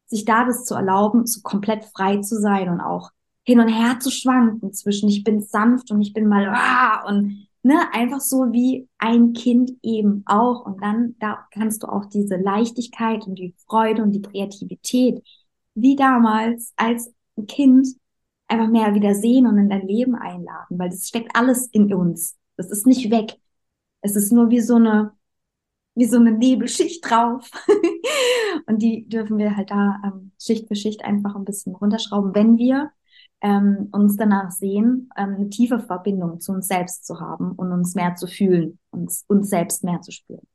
sich 0.06 0.24
da 0.24 0.44
das 0.44 0.64
zu 0.64 0.74
erlauben, 0.74 1.26
so 1.26 1.40
komplett 1.42 1.84
frei 1.84 2.18
zu 2.18 2.40
sein 2.40 2.68
und 2.68 2.80
auch 2.80 3.10
hin 3.42 3.60
und 3.60 3.68
her 3.68 4.00
zu 4.00 4.10
schwanken 4.10 4.72
zwischen 4.72 5.08
ich 5.08 5.24
bin 5.24 5.40
sanft 5.40 5.90
und 5.90 6.00
ich 6.00 6.12
bin 6.12 6.28
mal 6.28 6.48
ah, 6.48 7.06
und 7.06 7.46
ne, 7.62 7.92
einfach 7.92 8.20
so 8.20 8.52
wie 8.52 8.88
ein 8.98 9.32
Kind 9.32 9.72
eben 9.82 10.22
auch. 10.26 10.64
Und 10.64 10.82
dann 10.82 11.16
da 11.18 11.46
kannst 11.50 11.82
du 11.82 11.88
auch 11.88 12.06
diese 12.06 12.36
Leichtigkeit 12.36 13.26
und 13.26 13.38
die 13.38 13.54
Freude 13.66 14.02
und 14.02 14.12
die 14.12 14.22
Kreativität 14.22 15.22
wie 15.74 15.96
damals 15.96 16.72
als 16.76 17.12
Kind 17.48 17.88
einfach 18.48 18.68
mehr 18.68 18.94
wieder 18.94 19.14
sehen 19.14 19.46
und 19.46 19.58
in 19.58 19.68
dein 19.68 19.86
Leben 19.86 20.14
einladen, 20.14 20.78
weil 20.78 20.90
das 20.90 21.08
steckt 21.08 21.34
alles 21.34 21.66
in 21.68 21.92
uns. 21.92 22.36
Das 22.56 22.70
ist 22.70 22.86
nicht 22.86 23.10
weg. 23.10 23.36
Es 24.00 24.16
ist 24.16 24.32
nur 24.32 24.50
wie 24.50 24.60
so 24.60 24.76
eine, 24.76 25.12
wie 25.94 26.06
so 26.06 26.16
eine 26.18 26.32
Nebelschicht 26.32 27.08
drauf. 27.08 27.50
und 28.66 28.82
die 28.82 29.08
dürfen 29.08 29.38
wir 29.38 29.56
halt 29.56 29.70
da 29.70 30.00
ähm, 30.04 30.32
Schicht 30.40 30.68
für 30.68 30.76
Schicht 30.76 31.04
einfach 31.04 31.34
ein 31.34 31.44
bisschen 31.44 31.74
runterschrauben, 31.74 32.34
wenn 32.34 32.58
wir 32.58 32.92
ähm, 33.40 33.88
uns 33.92 34.16
danach 34.16 34.50
sehen, 34.50 35.10
ähm, 35.16 35.34
eine 35.36 35.50
tiefe 35.50 35.78
Verbindung 35.78 36.40
zu 36.40 36.52
uns 36.52 36.68
selbst 36.68 37.06
zu 37.06 37.20
haben 37.20 37.52
und 37.52 37.72
uns 37.72 37.94
mehr 37.94 38.14
zu 38.14 38.26
fühlen, 38.26 38.78
uns, 38.90 39.24
uns 39.28 39.50
selbst 39.50 39.84
mehr 39.84 40.00
zu 40.00 40.12
spüren. 40.12 40.46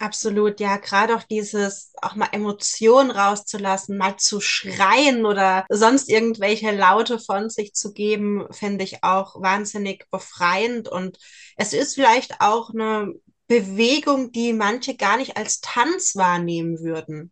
Absolut, 0.00 0.58
ja, 0.58 0.76
gerade 0.76 1.14
auch 1.14 1.22
dieses, 1.22 1.92
auch 2.02 2.16
mal 2.16 2.28
Emotionen 2.32 3.12
rauszulassen, 3.12 3.96
mal 3.96 4.16
zu 4.16 4.40
schreien 4.40 5.24
oder 5.24 5.64
sonst 5.68 6.08
irgendwelche 6.08 6.72
Laute 6.72 7.20
von 7.20 7.48
sich 7.48 7.74
zu 7.74 7.92
geben, 7.92 8.44
finde 8.50 8.82
ich 8.84 9.04
auch 9.04 9.40
wahnsinnig 9.40 10.06
befreiend. 10.10 10.88
Und 10.88 11.18
es 11.56 11.72
ist 11.72 11.94
vielleicht 11.94 12.40
auch 12.40 12.70
eine 12.70 13.14
Bewegung, 13.46 14.32
die 14.32 14.52
manche 14.52 14.96
gar 14.96 15.16
nicht 15.16 15.36
als 15.36 15.60
Tanz 15.60 16.16
wahrnehmen 16.16 16.80
würden. 16.80 17.30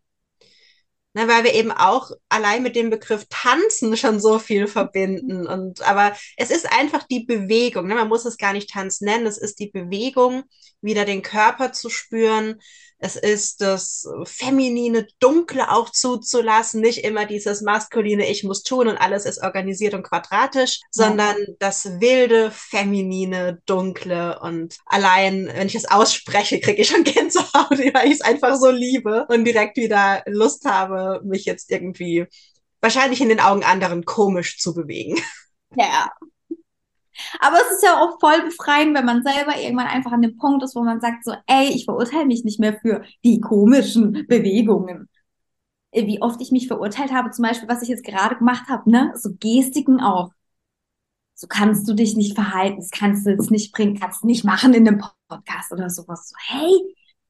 Ne, 1.15 1.27
weil 1.27 1.43
wir 1.43 1.53
eben 1.53 1.71
auch 1.71 2.09
allein 2.27 2.63
mit 2.63 2.75
dem 2.75 2.89
Begriff 2.89 3.27
tanzen 3.29 3.95
schon 3.97 4.19
so 4.19 4.39
viel 4.39 4.65
verbinden. 4.65 5.45
Und 5.45 5.83
aber 5.83 6.15
es 6.37 6.49
ist 6.49 6.71
einfach 6.71 7.03
die 7.03 7.23
Bewegung. 7.23 7.85
Ne? 7.87 7.93
Man 7.93 8.07
muss 8.07 8.25
es 8.25 8.37
gar 8.37 8.51
nicht 8.53 8.71
Tanz 8.71 8.99
nennen. 8.99 9.27
Es 9.27 9.37
ist 9.37 9.59
die 9.59 9.69
Bewegung, 9.69 10.43
wieder 10.81 11.05
den 11.05 11.21
Körper 11.21 11.71
zu 11.71 11.89
spüren, 11.91 12.59
es 13.03 13.17
ist 13.17 13.59
das 13.59 14.07
feminine 14.23 15.05
Dunkle 15.19 15.69
auch 15.69 15.89
zuzulassen, 15.89 16.79
nicht 16.79 17.03
immer 17.03 17.25
dieses 17.25 17.61
maskuline 17.61 18.29
Ich 18.29 18.45
muss 18.45 18.63
tun 18.63 18.87
und 18.87 18.95
alles 18.95 19.25
ist 19.25 19.43
organisiert 19.43 19.93
und 19.93 20.03
quadratisch, 20.03 20.79
ja. 20.79 20.87
sondern 20.89 21.35
das 21.59 21.99
wilde, 21.99 22.49
feminine, 22.51 23.61
dunkle 23.65 24.39
und 24.39 24.77
allein, 24.85 25.49
wenn 25.53 25.67
ich 25.67 25.75
es 25.75 25.91
ausspreche, 25.91 26.61
kriege 26.61 26.81
ich 26.81 26.87
schon 26.87 27.03
Gänsehaut, 27.03 27.71
weil 27.93 28.07
ich 28.07 28.13
es 28.13 28.21
einfach 28.21 28.55
so 28.55 28.71
liebe 28.71 29.25
und 29.27 29.43
direkt 29.43 29.75
wieder 29.75 30.23
Lust 30.25 30.63
habe, 30.63 31.19
mich 31.25 31.43
jetzt 31.43 31.71
irgendwie 31.71 32.25
wahrscheinlich 32.79 33.19
in 33.19 33.27
den 33.27 33.41
Augen 33.41 33.65
anderen 33.65 34.05
komisch 34.05 34.59
zu 34.59 34.73
bewegen. 34.73 35.19
Ja, 35.75 36.09
aber 37.39 37.57
es 37.57 37.77
ist 37.77 37.83
ja 37.83 37.99
auch 37.99 38.19
voll 38.19 38.41
befreiend, 38.43 38.95
wenn 38.95 39.05
man 39.05 39.23
selber 39.23 39.59
irgendwann 39.59 39.87
einfach 39.87 40.11
an 40.11 40.21
dem 40.21 40.37
Punkt 40.37 40.63
ist, 40.63 40.75
wo 40.75 40.83
man 40.83 41.01
sagt 41.01 41.23
so, 41.25 41.33
ey, 41.47 41.69
ich 41.69 41.85
verurteile 41.85 42.25
mich 42.25 42.43
nicht 42.43 42.59
mehr 42.59 42.79
für 42.79 43.03
die 43.23 43.39
komischen 43.39 44.25
Bewegungen. 44.27 45.09
Wie 45.93 46.21
oft 46.21 46.41
ich 46.41 46.51
mich 46.51 46.67
verurteilt 46.67 47.11
habe, 47.11 47.31
zum 47.31 47.43
Beispiel, 47.43 47.69
was 47.69 47.83
ich 47.83 47.89
jetzt 47.89 48.03
gerade 48.03 48.35
gemacht 48.35 48.67
habe, 48.67 48.89
ne? 48.89 49.13
So 49.15 49.29
Gestiken 49.39 50.01
auch. 50.01 50.31
So 51.35 51.47
kannst 51.47 51.87
du 51.87 51.93
dich 51.93 52.15
nicht 52.15 52.35
verhalten, 52.35 52.77
das 52.77 52.89
kannst 52.89 53.25
du 53.25 53.31
jetzt 53.31 53.51
nicht 53.51 53.73
bringen, 53.73 53.99
kannst 53.99 54.23
du 54.23 54.27
nicht 54.27 54.43
machen 54.43 54.73
in 54.73 54.87
einem 54.87 55.03
Podcast 55.27 55.71
oder 55.71 55.89
sowas. 55.89 56.29
So, 56.29 56.35
hey, 56.39 56.71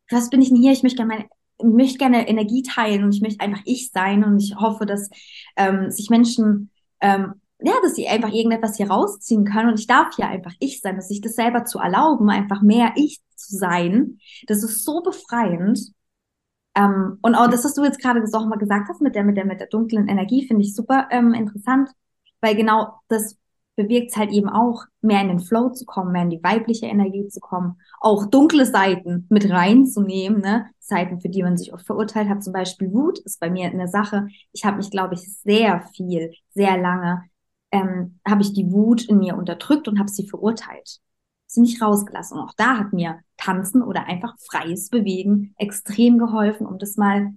was 0.09 0.29
bin 0.29 0.41
ich 0.41 0.49
denn 0.49 0.57
hier? 0.57 0.71
Ich 0.71 0.83
möchte 0.83 0.97
gerne 0.97 1.25
ich 1.59 1.65
möchte 1.65 1.97
gerne 1.97 2.27
Energie 2.27 2.63
teilen 2.63 3.03
und 3.03 3.15
ich 3.15 3.21
möchte 3.21 3.43
einfach 3.43 3.61
ich 3.65 3.91
sein 3.91 4.23
und 4.23 4.39
ich 4.39 4.55
hoffe, 4.55 4.85
dass 4.85 5.09
ähm, 5.55 5.91
sich 5.91 6.09
Menschen 6.09 6.71
ähm, 7.01 7.35
ja, 7.59 7.73
dass 7.81 7.95
sie 7.95 8.07
einfach 8.07 8.31
irgendetwas 8.31 8.77
hier 8.77 8.89
rausziehen 8.89 9.45
können 9.45 9.69
und 9.69 9.79
ich 9.79 9.87
darf 9.87 10.15
hier 10.15 10.27
einfach 10.27 10.53
ich 10.59 10.81
sein, 10.81 10.95
dass 10.95 11.07
sich 11.07 11.21
das 11.21 11.35
selber 11.35 11.65
zu 11.65 11.79
erlauben, 11.79 12.29
einfach 12.29 12.61
mehr 12.61 12.91
ich 12.95 13.21
zu 13.35 13.55
sein, 13.57 14.19
das 14.47 14.63
ist 14.63 14.83
so 14.83 15.01
befreiend. 15.01 15.79
Ähm, 16.75 17.19
und 17.21 17.35
auch 17.35 17.49
das, 17.49 17.63
was 17.63 17.75
du 17.75 17.83
jetzt 17.83 18.01
gerade 18.01 18.23
auch 18.33 18.47
mal 18.47 18.57
gesagt 18.57 18.89
hast 18.89 19.01
mit 19.01 19.15
der, 19.15 19.23
mit 19.23 19.37
der, 19.37 19.45
mit 19.45 19.59
der 19.59 19.67
dunklen 19.67 20.07
Energie, 20.07 20.47
finde 20.47 20.63
ich 20.63 20.75
super 20.75 21.07
ähm, 21.11 21.33
interessant, 21.33 21.89
weil 22.41 22.55
genau 22.55 22.99
das 23.07 23.37
bewirkt 23.75 24.11
es 24.11 24.17
halt 24.17 24.31
eben 24.31 24.49
auch, 24.49 24.85
mehr 25.01 25.21
in 25.21 25.29
den 25.29 25.39
Flow 25.39 25.69
zu 25.69 25.85
kommen, 25.85 26.11
mehr 26.11 26.23
in 26.23 26.29
die 26.29 26.43
weibliche 26.43 26.85
Energie 26.85 27.27
zu 27.27 27.39
kommen, 27.39 27.79
auch 27.99 28.25
dunkle 28.27 28.65
Seiten 28.65 29.25
mit 29.29 29.49
reinzunehmen, 29.49 30.41
ne? 30.41 30.67
Seiten, 30.79 31.19
für 31.21 31.29
die 31.29 31.43
man 31.43 31.57
sich 31.57 31.73
oft 31.73 31.85
verurteilt 31.85 32.29
hat, 32.29 32.43
zum 32.43 32.53
Beispiel 32.53 32.91
Wut 32.91 33.19
ist 33.19 33.39
bei 33.39 33.49
mir 33.49 33.67
eine 33.67 33.87
Sache. 33.87 34.27
Ich 34.51 34.65
habe 34.65 34.77
mich, 34.77 34.91
glaube 34.91 35.15
ich, 35.15 35.21
sehr 35.39 35.81
viel, 35.95 36.33
sehr 36.53 36.77
lange 36.77 37.23
ähm, 37.73 38.19
habe 38.25 38.43
ich 38.43 38.53
die 38.53 38.71
Wut 38.71 39.03
in 39.09 39.17
mir 39.17 39.35
unterdrückt 39.35 39.87
und 39.87 39.99
habe 39.99 40.09
sie 40.09 40.29
verurteilt. 40.29 40.99
Sie 41.47 41.61
nicht 41.61 41.81
rausgelassen. 41.81 42.37
Und 42.37 42.45
auch 42.45 42.53
da 42.55 42.77
hat 42.77 42.93
mir 42.93 43.19
Tanzen 43.35 43.81
oder 43.81 44.05
einfach 44.05 44.35
freies 44.39 44.89
Bewegen 44.89 45.55
extrem 45.57 46.19
geholfen, 46.19 46.67
um 46.67 46.77
das 46.77 46.95
mal 46.95 47.33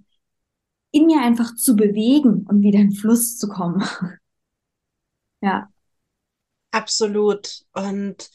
in 0.91 1.07
mir 1.07 1.21
einfach 1.21 1.55
zu 1.55 1.75
bewegen 1.75 2.45
und 2.47 2.61
wieder 2.61 2.79
in 2.79 2.91
Fluss 2.91 3.37
zu 3.37 3.49
kommen. 3.49 3.83
ja. 5.41 5.69
Absolut. 6.71 7.63
Und 7.73 8.29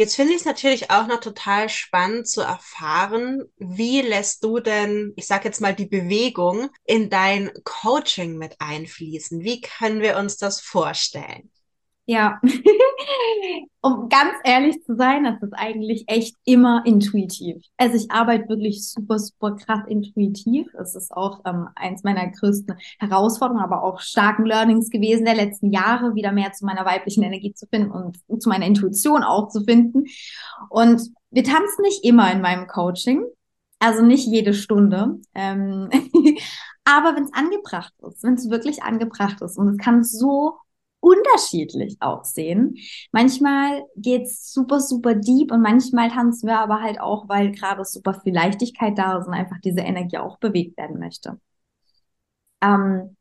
Jetzt 0.00 0.16
finde 0.16 0.32
ich 0.32 0.38
es 0.38 0.44
natürlich 0.46 0.90
auch 0.90 1.06
noch 1.08 1.20
total 1.20 1.68
spannend 1.68 2.26
zu 2.26 2.40
erfahren, 2.40 3.42
wie 3.58 4.00
lässt 4.00 4.42
du 4.42 4.58
denn, 4.58 5.12
ich 5.16 5.26
sage 5.26 5.44
jetzt 5.44 5.60
mal, 5.60 5.74
die 5.74 5.84
Bewegung 5.84 6.70
in 6.86 7.10
dein 7.10 7.50
Coaching 7.64 8.38
mit 8.38 8.58
einfließen? 8.62 9.42
Wie 9.42 9.60
können 9.60 10.00
wir 10.00 10.16
uns 10.16 10.38
das 10.38 10.62
vorstellen? 10.62 11.50
Ja, 12.06 12.40
um 13.82 14.08
ganz 14.08 14.32
ehrlich 14.42 14.82
zu 14.82 14.96
sein, 14.96 15.24
das 15.24 15.40
ist 15.42 15.52
eigentlich 15.52 16.04
echt 16.08 16.36
immer 16.44 16.82
intuitiv. 16.84 17.62
Also 17.76 17.96
ich 17.96 18.10
arbeite 18.10 18.48
wirklich 18.48 18.84
super, 18.88 19.18
super 19.18 19.54
krass 19.54 19.80
intuitiv. 19.86 20.66
Es 20.74 20.96
ist 20.96 21.12
auch 21.12 21.40
ähm, 21.44 21.68
eins 21.76 22.02
meiner 22.02 22.28
größten 22.28 22.76
Herausforderungen, 22.98 23.62
aber 23.62 23.84
auch 23.84 24.00
starken 24.00 24.44
Learnings 24.44 24.90
gewesen 24.90 25.24
der 25.24 25.36
letzten 25.36 25.70
Jahre, 25.70 26.14
wieder 26.14 26.32
mehr 26.32 26.52
zu 26.52 26.64
meiner 26.64 26.84
weiblichen 26.84 27.22
Energie 27.22 27.54
zu 27.54 27.66
finden 27.66 27.92
und 27.92 28.42
zu 28.42 28.48
meiner 28.48 28.66
Intuition 28.66 29.22
auch 29.22 29.48
zu 29.48 29.62
finden. 29.62 30.06
Und 30.68 31.02
wir 31.30 31.44
tanzen 31.44 31.82
nicht 31.82 32.04
immer 32.04 32.32
in 32.32 32.40
meinem 32.40 32.66
Coaching, 32.66 33.24
also 33.78 34.02
nicht 34.02 34.26
jede 34.26 34.52
Stunde. 34.52 35.20
Ähm 35.34 35.90
aber 36.84 37.14
wenn 37.14 37.24
es 37.24 37.32
angebracht 37.32 37.92
ist, 38.08 38.24
wenn 38.24 38.34
es 38.34 38.50
wirklich 38.50 38.82
angebracht 38.82 39.40
ist 39.42 39.58
und 39.58 39.68
es 39.68 39.78
kann 39.78 40.02
so 40.02 40.54
unterschiedlich 41.00 41.96
aussehen. 42.00 42.76
Manchmal 43.12 43.84
geht's 43.96 44.52
super, 44.52 44.80
super 44.80 45.14
deep 45.14 45.50
und 45.50 45.62
manchmal 45.62 46.10
tanzen 46.10 46.46
wir 46.46 46.58
aber 46.58 46.80
halt 46.82 47.00
auch, 47.00 47.28
weil 47.28 47.52
gerade 47.52 47.84
super 47.84 48.14
viel 48.14 48.34
Leichtigkeit 48.34 48.96
da 48.98 49.18
ist 49.18 49.26
und 49.26 49.34
einfach 49.34 49.58
diese 49.64 49.80
Energie 49.80 50.18
auch 50.18 50.38
bewegt 50.38 50.76
werden 50.76 50.98
möchte. 50.98 51.40
Ähm, 52.60 53.16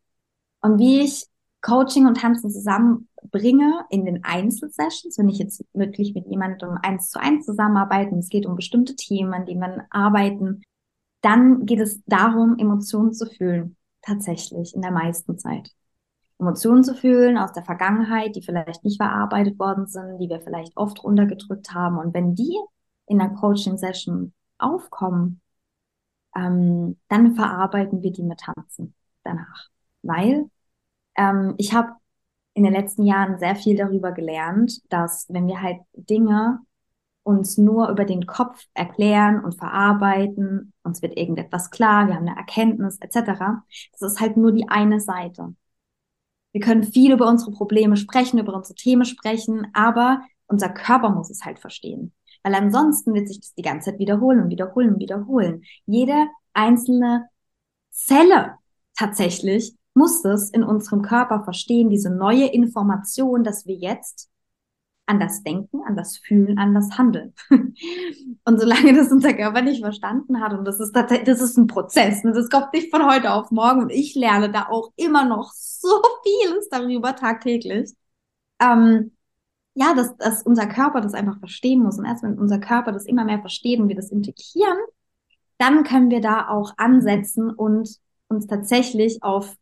und 0.61 0.79
wie 0.79 1.01
ich 1.01 1.25
Coaching 1.61 2.07
und 2.07 2.17
Tanzen 2.17 2.49
zusammenbringe 2.51 3.85
in 3.89 4.05
den 4.05 4.23
Einzelsessions, 4.23 5.17
wenn 5.17 5.29
ich 5.29 5.39
jetzt 5.39 5.63
wirklich 5.73 6.13
mit 6.13 6.27
jemandem 6.27 6.77
eins 6.81 7.09
zu 7.09 7.19
eins 7.19 7.45
zusammenarbeite, 7.45 8.11
und 8.11 8.19
es 8.19 8.29
geht 8.29 8.45
um 8.45 8.55
bestimmte 8.55 8.95
Themen, 8.95 9.33
an 9.33 9.45
denen 9.45 9.61
wir 9.61 9.85
arbeiten, 9.89 10.63
dann 11.21 11.65
geht 11.65 11.79
es 11.79 12.01
darum, 12.05 12.57
Emotionen 12.57 13.13
zu 13.13 13.25
fühlen. 13.25 13.75
Tatsächlich, 14.01 14.73
in 14.73 14.81
der 14.81 14.91
meisten 14.91 15.37
Zeit. 15.37 15.71
Emotionen 16.39 16.83
zu 16.83 16.95
fühlen 16.95 17.37
aus 17.37 17.51
der 17.51 17.63
Vergangenheit, 17.63 18.35
die 18.35 18.41
vielleicht 18.41 18.83
nicht 18.83 18.97
verarbeitet 18.97 19.59
worden 19.59 19.87
sind, 19.87 20.19
die 20.19 20.29
wir 20.29 20.41
vielleicht 20.41 20.75
oft 20.77 21.03
runtergedrückt 21.03 21.73
haben. 21.73 21.97
Und 21.97 22.13
wenn 22.13 22.33
die 22.33 22.57
in 23.07 23.19
der 23.19 23.29
Coaching-Session 23.29 24.33
aufkommen, 24.57 25.41
ähm, 26.35 26.97
dann 27.09 27.35
verarbeiten 27.35 28.01
wir 28.03 28.11
die 28.11 28.23
mit 28.23 28.39
Tanzen 28.39 28.93
danach. 29.23 29.67
Weil 30.01 30.49
ähm, 31.17 31.55
ich 31.57 31.73
habe 31.73 31.93
in 32.53 32.63
den 32.63 32.73
letzten 32.73 33.05
Jahren 33.05 33.37
sehr 33.39 33.55
viel 33.55 33.75
darüber 33.75 34.11
gelernt, 34.11 34.81
dass 34.89 35.25
wenn 35.29 35.47
wir 35.47 35.61
halt 35.61 35.79
Dinge 35.93 36.59
uns 37.23 37.57
nur 37.57 37.89
über 37.89 38.05
den 38.05 38.25
Kopf 38.25 38.65
erklären 38.73 39.43
und 39.43 39.55
verarbeiten, 39.55 40.73
uns 40.83 41.01
wird 41.01 41.17
irgendetwas 41.17 41.69
klar, 41.69 42.07
wir 42.07 42.15
haben 42.15 42.27
eine 42.27 42.37
Erkenntnis 42.37 42.97
etc., 42.99 43.63
das 43.91 44.01
ist 44.01 44.19
halt 44.19 44.37
nur 44.37 44.51
die 44.51 44.67
eine 44.69 44.99
Seite. 44.99 45.53
Wir 46.51 46.61
können 46.61 46.83
viel 46.83 47.11
über 47.11 47.27
unsere 47.27 47.51
Probleme 47.51 47.97
sprechen, 47.97 48.39
über 48.39 48.53
unsere 48.53 48.75
Themen 48.75 49.05
sprechen, 49.05 49.67
aber 49.73 50.21
unser 50.47 50.69
Körper 50.69 51.09
muss 51.09 51.29
es 51.29 51.45
halt 51.45 51.59
verstehen. 51.59 52.13
Weil 52.43 52.55
ansonsten 52.55 53.13
wird 53.13 53.27
sich 53.27 53.39
das 53.39 53.53
die 53.53 53.61
ganze 53.61 53.91
Zeit 53.91 53.99
wiederholen 53.99 54.41
und 54.41 54.49
wiederholen 54.49 54.93
und 54.93 54.99
wiederholen. 54.99 55.63
Jede 55.85 56.27
einzelne 56.53 57.27
Zelle 57.91 58.55
tatsächlich 58.95 59.75
muss 59.93 60.23
es 60.23 60.49
in 60.49 60.63
unserem 60.63 61.01
Körper 61.01 61.43
verstehen, 61.43 61.89
diese 61.89 62.09
neue 62.09 62.47
Information, 62.47 63.43
dass 63.43 63.65
wir 63.65 63.75
jetzt 63.75 64.29
anders 65.09 65.43
denken, 65.43 65.81
anders 65.85 66.17
fühlen, 66.17 66.57
anders 66.57 66.97
handeln. 66.97 67.33
und 67.49 68.59
solange 68.59 68.93
das 68.93 69.11
unser 69.11 69.33
Körper 69.33 69.61
nicht 69.61 69.81
verstanden 69.81 70.39
hat, 70.39 70.53
und 70.53 70.65
das 70.65 70.79
ist 70.79 70.93
tatsächlich, 70.93 71.27
das 71.27 71.41
ist 71.41 71.57
ein 71.57 71.67
Prozess, 71.67 72.23
ne? 72.23 72.31
das 72.31 72.49
kommt 72.49 72.73
nicht 72.73 72.93
von 72.93 73.05
heute 73.05 73.33
auf 73.33 73.51
morgen, 73.51 73.81
und 73.81 73.89
ich 73.89 74.15
lerne 74.15 74.51
da 74.51 74.67
auch 74.69 74.91
immer 74.95 75.25
noch 75.25 75.51
so 75.53 75.89
vieles 76.23 76.69
darüber 76.69 77.15
tagtäglich. 77.15 77.91
Ähm, 78.61 79.11
ja, 79.75 79.93
dass, 79.93 80.15
dass 80.17 80.43
unser 80.43 80.67
Körper 80.67 80.99
das 81.01 81.13
einfach 81.13 81.39
verstehen 81.39 81.81
muss. 81.81 81.97
Und 81.97 82.05
erst 82.05 82.23
wenn 82.23 82.37
unser 82.37 82.59
Körper 82.59 82.91
das 82.91 83.05
immer 83.05 83.23
mehr 83.23 83.39
versteht 83.39 83.79
und 83.79 83.87
wir 83.87 83.95
das 83.95 84.11
integrieren, 84.11 84.77
dann 85.57 85.83
können 85.83 86.09
wir 86.09 86.21
da 86.21 86.49
auch 86.49 86.73
ansetzen 86.77 87.49
und 87.49 87.97
uns 88.27 88.47
tatsächlich 88.47 89.23
auf 89.23 89.55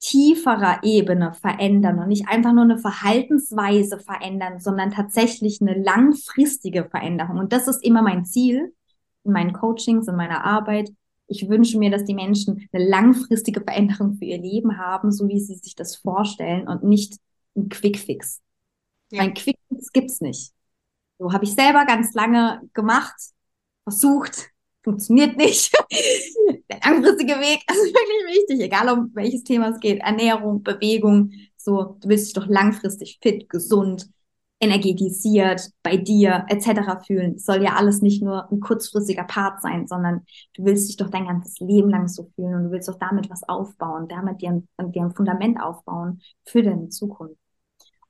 tieferer 0.00 0.80
Ebene 0.82 1.34
verändern 1.34 1.98
und 1.98 2.08
nicht 2.08 2.28
einfach 2.28 2.52
nur 2.52 2.64
eine 2.64 2.78
Verhaltensweise 2.78 3.98
verändern, 3.98 4.60
sondern 4.60 4.90
tatsächlich 4.90 5.60
eine 5.60 5.74
langfristige 5.74 6.84
Veränderung. 6.84 7.38
Und 7.38 7.52
das 7.52 7.66
ist 7.66 7.84
immer 7.84 8.02
mein 8.02 8.24
Ziel 8.24 8.72
in 9.24 9.32
meinen 9.32 9.52
Coachings, 9.52 10.06
in 10.08 10.16
meiner 10.16 10.44
Arbeit. 10.44 10.90
Ich 11.26 11.48
wünsche 11.48 11.78
mir, 11.78 11.90
dass 11.90 12.04
die 12.04 12.14
Menschen 12.14 12.68
eine 12.72 12.88
langfristige 12.88 13.60
Veränderung 13.60 14.14
für 14.14 14.24
ihr 14.24 14.40
Leben 14.40 14.78
haben, 14.78 15.12
so 15.12 15.28
wie 15.28 15.40
sie 15.40 15.56
sich 15.56 15.74
das 15.74 15.96
vorstellen 15.96 16.68
und 16.68 16.84
nicht 16.84 17.18
ein 17.56 17.68
Quickfix. 17.68 18.40
Ja. 19.10 19.22
Ein 19.22 19.34
Quickfix 19.34 19.92
gibt's 19.92 20.20
nicht. 20.20 20.52
So 21.18 21.32
habe 21.32 21.44
ich 21.44 21.54
selber 21.54 21.84
ganz 21.84 22.14
lange 22.14 22.62
gemacht, 22.72 23.16
versucht, 23.82 24.50
funktioniert 24.88 25.36
nicht. 25.36 25.72
Der 26.70 26.80
langfristige 26.84 27.34
Weg 27.34 27.62
ist 27.70 27.94
wirklich 27.94 28.38
wichtig, 28.38 28.60
egal 28.60 28.88
um 28.88 29.10
welches 29.14 29.44
Thema 29.44 29.68
es 29.68 29.80
geht. 29.80 30.00
Ernährung, 30.00 30.62
Bewegung, 30.62 31.32
so, 31.56 31.98
du 32.00 32.08
willst 32.08 32.28
dich 32.28 32.34
doch 32.34 32.46
langfristig 32.46 33.18
fit, 33.20 33.48
gesund, 33.50 34.08
energetisiert, 34.60 35.70
bei 35.82 35.96
dir, 35.96 36.46
etc. 36.48 37.04
fühlen. 37.06 37.34
Es 37.34 37.44
soll 37.44 37.62
ja 37.62 37.74
alles 37.74 38.00
nicht 38.00 38.22
nur 38.22 38.50
ein 38.50 38.60
kurzfristiger 38.60 39.24
Part 39.24 39.60
sein, 39.60 39.86
sondern 39.86 40.24
du 40.54 40.64
willst 40.64 40.88
dich 40.88 40.96
doch 40.96 41.10
dein 41.10 41.26
ganzes 41.26 41.60
Leben 41.60 41.90
lang 41.90 42.08
so 42.08 42.30
fühlen 42.34 42.54
und 42.54 42.64
du 42.64 42.70
willst 42.70 42.88
doch 42.88 42.98
damit 42.98 43.30
was 43.30 43.46
aufbauen, 43.48 44.08
damit 44.08 44.40
dir 44.40 44.50
ein, 44.50 44.92
dir 44.92 45.02
ein 45.02 45.14
Fundament 45.14 45.60
aufbauen 45.60 46.22
für 46.44 46.62
deine 46.62 46.88
Zukunft. 46.88 47.36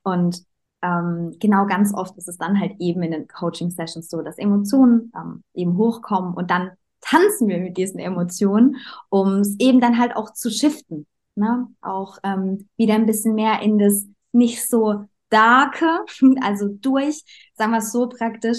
Und 0.03 0.45
ähm, 0.83 1.37
genau 1.41 1.67
ganz 1.67 1.93
oft 1.95 2.17
ist 2.17 2.29
es 2.29 2.39
dann 2.39 2.61
halt 2.61 2.77
eben 2.79 3.03
in 3.03 3.11
den 3.13 3.29
Coaching-Sessions 3.29 4.09
so, 4.09 4.23
dass 4.23 4.39
Emotionen 4.39 5.13
ähm, 5.17 5.43
eben 5.55 5.77
hochkommen 5.77 6.35
und 6.35 6.51
dann 6.51 6.73
tanzen 7.01 7.49
wir 7.49 7.59
mit 7.59 7.77
diesen 7.77 8.01
Emotionen, 8.01 8.77
um 9.09 9.41
es 9.41 9.57
eben 9.59 9.81
dann 9.81 9.99
halt 9.99 10.17
auch 10.17 10.33
zu 10.33 10.51
shiften. 10.51 11.07
Ne? 11.37 11.69
Auch 11.81 12.19
ähm, 12.23 12.69
wieder 12.77 12.95
ein 12.95 13.07
bisschen 13.07 13.35
mehr 13.35 13.63
in 13.63 13.79
das 13.79 14.07
nicht 14.33 14.69
so 14.69 15.05
darke, 15.31 16.01
also 16.41 16.69
durch, 16.69 17.23
sagen 17.55 17.73
wir 17.73 17.79
es 17.79 17.93
so 17.93 18.09
praktisch, 18.09 18.59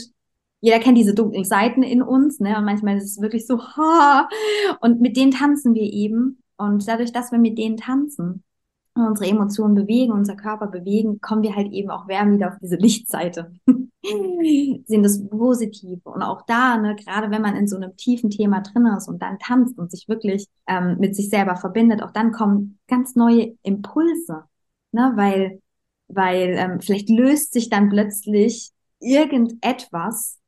jeder 0.62 0.80
kennt 0.80 0.98
diese 0.98 1.14
dunklen 1.14 1.46
Seiten 1.46 1.84
in 1.84 2.02
uns, 2.02 2.42
ne? 2.42 2.58
Und 2.58 2.66
manchmal 2.66 2.98
ist 2.98 3.06
es 3.06 3.22
wirklich 3.22 3.48
so, 3.48 3.62
ha, 3.62 4.28
und 4.82 5.00
mit 5.00 5.16
denen 5.16 5.32
tanzen 5.32 5.74
wir 5.74 5.84
eben. 5.84 6.44
Und 6.58 6.86
dadurch, 6.86 7.14
dass 7.14 7.32
wir 7.32 7.40
mit 7.40 7.58
denen 7.58 7.78
tanzen, 7.78 8.44
unsere 8.96 9.30
Emotionen 9.30 9.76
bewegen, 9.76 10.12
unser 10.12 10.36
Körper 10.36 10.68
bewegen, 10.68 11.22
kommen 11.22 11.44
wir 11.44 11.56
halt 11.56 11.72
eben 11.72 11.90
auch 11.90 12.08
wärmer 12.08 12.36
wieder 12.36 12.50
auf 12.50 12.60
diese 12.62 12.76
Lichtseite. 12.76 13.52
Sehen 14.04 15.04
das 15.04 15.28
Positive. 15.28 16.02
Und 16.04 16.22
auch 16.22 16.44
da, 16.46 16.78
ne, 16.78 16.96
gerade 16.96 17.32
wenn 17.32 17.42
man 17.42 17.56
in 17.56 17.68
so 17.68 17.76
einem 17.76 17.96
tiefen 17.98 18.30
Thema 18.30 18.62
drin 18.62 18.86
ist 18.98 19.08
und 19.08 19.22
dann 19.22 19.40
tanzt 19.40 19.78
und 19.78 19.92
sich 19.92 20.08
wirklich 20.08 20.48
ähm, 20.68 20.98
mit 21.00 21.16
sich 21.16 21.30
selber 21.30 21.56
verbindet, 21.56 22.02
auch 22.04 22.12
dann 22.12 22.32
kommen 22.32 22.80
ganz 22.88 23.16
neue 23.16 23.56
Impulse. 23.64 24.44
Ne, 24.92 25.12
weil, 25.16 25.62
weil 26.08 26.56
ähm, 26.58 26.82
vielleicht 26.82 27.10
löst 27.10 27.54
sich 27.54 27.70
dann 27.70 27.90
plötzlich 27.90 28.72
irgendetwas, 29.00 30.40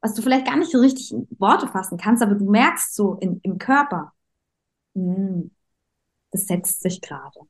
was 0.00 0.14
du 0.14 0.22
vielleicht 0.22 0.46
gar 0.46 0.56
nicht 0.56 0.70
so 0.70 0.78
richtig 0.78 1.12
in 1.12 1.26
Worte 1.38 1.66
fassen 1.68 1.98
kannst, 1.98 2.22
aber 2.22 2.34
du 2.34 2.50
merkst 2.50 2.94
so 2.94 3.14
in, 3.14 3.40
im 3.42 3.58
Körper, 3.58 4.12
mh, 4.94 5.16
hm, 5.16 5.50
das 6.30 6.46
setzt 6.46 6.82
sich 6.82 7.00
gerade. 7.00 7.40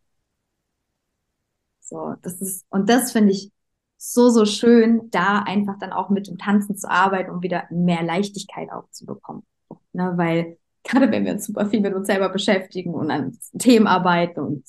So, 1.89 2.15
das 2.23 2.41
ist, 2.43 2.67
und 2.71 2.89
das 2.91 3.13
finde 3.13 3.33
ich 3.33 3.51
so, 3.97 4.29
so 4.29 4.45
schön, 4.45 5.11
da 5.11 5.41
einfach 5.41 5.79
dann 5.79 5.93
auch 5.93 6.11
mit 6.11 6.29
dem 6.29 6.39
Tanzen 6.39 6.77
zu 6.77 6.89
arbeiten, 6.89 7.31
um 7.31 7.43
wieder 7.43 7.65
mehr 7.71 8.03
Leichtigkeit 8.03 8.71
auch 8.71 8.89
zu 8.91 9.07
bekommen. 9.07 9.43
Ne, 9.93 10.13
weil 10.17 10.59
gerade 10.85 11.11
wenn 11.11 11.25
wir 11.25 11.33
uns 11.33 11.47
super 11.47 11.67
viel 11.67 11.81
mit 11.81 11.95
uns 11.95 12.07
selber 12.07 12.29
beschäftigen 12.29 12.95
und 12.95 13.11
an 13.11 13.37
Themen 13.59 13.87
arbeiten 13.87 14.41
und 14.41 14.65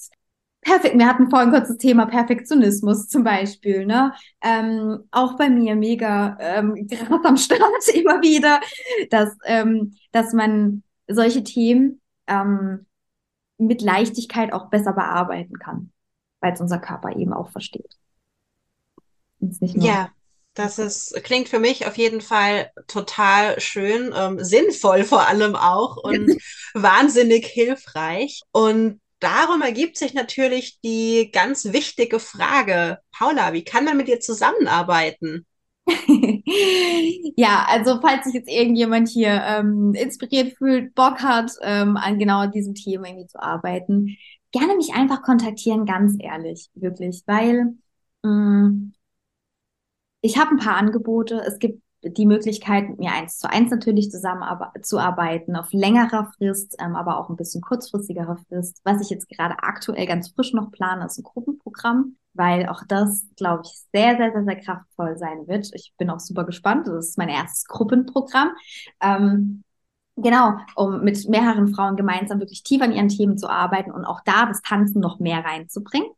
perfekt, 0.62 0.98
wir 0.98 1.08
hatten 1.08 1.30
vorhin 1.30 1.52
kurz 1.52 1.68
das 1.68 1.78
Thema 1.78 2.06
Perfektionismus 2.06 3.08
zum 3.08 3.24
Beispiel, 3.24 3.86
ne? 3.86 4.14
Ähm, 4.42 5.04
auch 5.12 5.38
bei 5.38 5.50
mir 5.50 5.76
mega 5.76 6.38
ähm, 6.40 6.76
gerade 6.88 7.26
am 7.26 7.38
Start 7.38 7.62
immer 7.94 8.22
wieder, 8.22 8.60
dass, 9.10 9.38
ähm, 9.46 9.94
dass 10.12 10.34
man 10.34 10.84
solche 11.08 11.44
Themen 11.44 12.02
ähm, 12.28 12.86
mit 13.58 13.82
Leichtigkeit 13.82 14.54
auch 14.54 14.70
besser 14.70 14.94
bearbeiten 14.94 15.60
kann 15.60 15.92
weil 16.42 16.54
es 16.54 16.62
unser 16.62 16.80
Körper 16.80 17.16
eben 17.16 17.34
auch 17.34 17.50
versteht. 17.50 17.98
ja, 19.40 20.10
das 20.54 20.80
ist, 20.80 21.24
klingt 21.24 21.48
für 21.50 21.60
mich 21.60 21.88
auf 21.88 21.98
jeden 21.98 22.22
Fall 22.22 22.72
total 22.88 23.60
schön, 23.60 24.14
ähm, 24.16 24.44
sinnvoll 24.44 25.04
vor 25.04 25.28
allem 25.28 25.56
auch 25.56 25.98
und 26.04 26.38
wahnsinnig 26.74 27.46
hilfreich. 27.46 28.42
Und 28.52 29.00
darum 29.20 29.62
ergibt 29.62 29.98
sich 29.98 30.14
natürlich 30.14 30.80
die 30.82 31.30
ganz 31.32 31.66
wichtige 31.66 32.20
Frage, 32.20 33.00
Paula, 33.12 33.54
wie 33.54 33.64
kann 33.64 33.86
man 33.86 33.98
mit 33.98 34.08
dir 34.08 34.20
zusammenarbeiten? 34.20 35.46
ja, 37.36 37.66
also 37.68 38.00
falls 38.02 38.26
sich 38.26 38.34
jetzt 38.36 38.50
irgendjemand 38.50 39.10
hier 39.10 39.42
ähm, 39.44 39.94
inspiriert 39.96 40.58
fühlt, 40.58 40.94
Bock 40.94 41.22
hat, 41.22 41.52
ähm, 41.62 41.98
an 41.98 42.20
genau 42.20 42.46
diesem 42.48 42.76
Thema 42.76 43.08
irgendwie 43.08 43.28
zu 43.28 43.42
arbeiten, 43.42 44.18
gerne 44.52 44.76
mich 44.76 44.94
einfach 44.94 45.22
kontaktieren, 45.22 45.86
ganz 45.86 46.16
ehrlich, 46.20 46.70
wirklich, 46.76 47.24
weil 47.26 47.76
mh, 48.24 48.30
mm, 48.32 48.94
ich 50.22 50.38
habe 50.38 50.52
ein 50.52 50.58
paar 50.58 50.76
Angebote. 50.76 51.42
Es 51.46 51.60
gibt 51.60 51.82
die 52.04 52.26
Möglichkeit, 52.26 52.90
mit 52.90 53.00
mir 53.00 53.12
eins 53.12 53.40
zu 53.40 53.50
eins 53.50 53.72
natürlich 53.72 54.10
zusammenzuarbeiten, 54.10 55.56
auf 55.56 55.72
längerer 55.72 56.32
Frist, 56.38 56.76
ähm, 56.80 56.96
aber 56.96 57.18
auch 57.18 57.30
ein 57.30 57.36
bisschen 57.36 57.62
kurzfristigerer 57.62 58.38
Frist. 58.48 58.80
Was 58.84 59.02
ich 59.02 59.10
jetzt 59.10 59.28
gerade 59.28 59.56
aktuell 59.62 60.06
ganz 60.06 60.30
frisch 60.30 60.54
noch 60.54 60.72
plane, 60.72 61.06
ist 61.06 61.18
ein 61.18 61.24
Gruppenprogramm, 61.24 62.16
weil 62.34 62.68
auch 62.68 62.84
das, 62.88 63.26
glaube 63.36 63.64
ich, 63.66 63.72
sehr, 63.94 64.16
sehr, 64.18 64.32
sehr, 64.32 64.46
sehr 64.46 64.56
kraftvoll 64.56 65.18
sein 65.18 65.48
wird. 65.48 65.70
Ich 65.74 65.94
bin 65.98 66.10
auch 66.10 66.20
super 66.20 66.46
gespannt. 66.46 66.88
Das 66.88 67.10
ist 67.10 67.18
mein 67.18 67.30
erstes 67.30 67.66
Gruppenprogramm. 67.66 68.52
Ähm, 69.02 69.64
Genau, 70.22 70.58
um 70.76 71.02
mit 71.02 71.30
mehreren 71.30 71.70
Frauen 71.70 71.96
gemeinsam 71.96 72.40
wirklich 72.40 72.64
tief 72.64 72.82
an 72.82 72.92
ihren 72.92 73.08
Themen 73.08 73.38
zu 73.38 73.50
arbeiten 73.50 73.92
und 73.92 74.04
auch 74.04 74.20
da 74.26 74.46
das 74.46 74.62
Tanzen 74.62 75.00
noch 75.00 75.20
mehr 75.20 75.46
reinzubringen. 75.46 76.10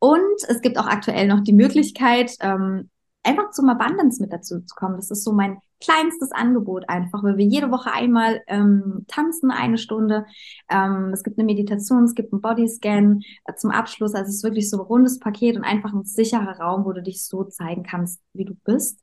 Und 0.00 0.42
es 0.48 0.60
gibt 0.60 0.78
auch 0.78 0.86
aktuell 0.86 1.28
noch 1.28 1.40
die 1.40 1.52
Möglichkeit, 1.52 2.32
ähm, 2.40 2.90
einfach 3.22 3.50
zum 3.50 3.68
Abundance 3.68 4.20
mit 4.20 4.32
dazu 4.32 4.60
zu 4.60 4.74
kommen. 4.74 4.96
Das 4.96 5.10
ist 5.10 5.22
so 5.22 5.32
mein 5.32 5.58
kleinstes 5.80 6.32
Angebot 6.32 6.88
einfach, 6.88 7.22
weil 7.22 7.36
wir 7.36 7.44
jede 7.44 7.70
Woche 7.70 7.92
einmal 7.92 8.42
ähm, 8.48 9.04
tanzen, 9.06 9.52
eine 9.52 9.78
Stunde. 9.78 10.26
Ähm, 10.68 11.10
es 11.12 11.22
gibt 11.22 11.38
eine 11.38 11.46
Meditation, 11.46 12.04
es 12.04 12.14
gibt 12.14 12.32
einen 12.32 12.40
Bodyscan 12.40 13.20
äh, 13.44 13.54
zum 13.54 13.70
Abschluss. 13.70 14.14
Also 14.14 14.30
es 14.30 14.36
ist 14.36 14.44
wirklich 14.44 14.68
so 14.68 14.78
ein 14.78 14.86
rundes 14.86 15.20
Paket 15.20 15.56
und 15.56 15.64
einfach 15.64 15.92
ein 15.92 16.04
sicherer 16.04 16.58
Raum, 16.58 16.84
wo 16.84 16.92
du 16.92 17.02
dich 17.02 17.24
so 17.24 17.44
zeigen 17.44 17.84
kannst, 17.84 18.20
wie 18.32 18.44
du 18.44 18.54
bist, 18.64 19.00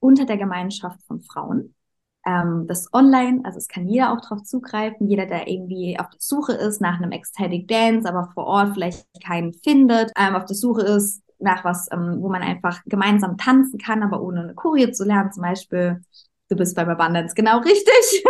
unter 0.00 0.26
der 0.26 0.36
Gemeinschaft 0.36 1.00
von 1.06 1.20
Frauen 1.22 1.74
ähm, 2.28 2.66
das 2.66 2.92
online, 2.92 3.40
also 3.44 3.58
es 3.58 3.68
kann 3.68 3.88
jeder 3.88 4.12
auch 4.12 4.20
drauf 4.20 4.42
zugreifen, 4.42 5.08
jeder, 5.08 5.26
der 5.26 5.48
irgendwie 5.48 5.98
auf 5.98 6.08
der 6.10 6.20
Suche 6.20 6.52
ist 6.52 6.80
nach 6.80 6.98
einem 6.98 7.12
Ecstatic 7.12 7.66
Dance, 7.68 8.08
aber 8.08 8.30
vor 8.34 8.46
Ort 8.46 8.74
vielleicht 8.74 9.06
keinen 9.24 9.54
findet, 9.54 10.12
ähm, 10.18 10.34
auf 10.34 10.44
der 10.44 10.56
Suche 10.56 10.82
ist 10.82 11.22
nach 11.38 11.64
was, 11.64 11.88
ähm, 11.92 12.18
wo 12.20 12.28
man 12.28 12.42
einfach 12.42 12.82
gemeinsam 12.84 13.38
tanzen 13.38 13.78
kann, 13.78 14.02
aber 14.02 14.20
ohne 14.20 14.42
eine 14.42 14.54
Kurie 14.54 14.90
zu 14.92 15.04
lernen, 15.04 15.32
zum 15.32 15.42
Beispiel. 15.42 16.02
Du 16.50 16.56
bist 16.56 16.74
beim 16.76 16.88
Abundance 16.88 17.34
genau 17.34 17.58
richtig. 17.64 18.24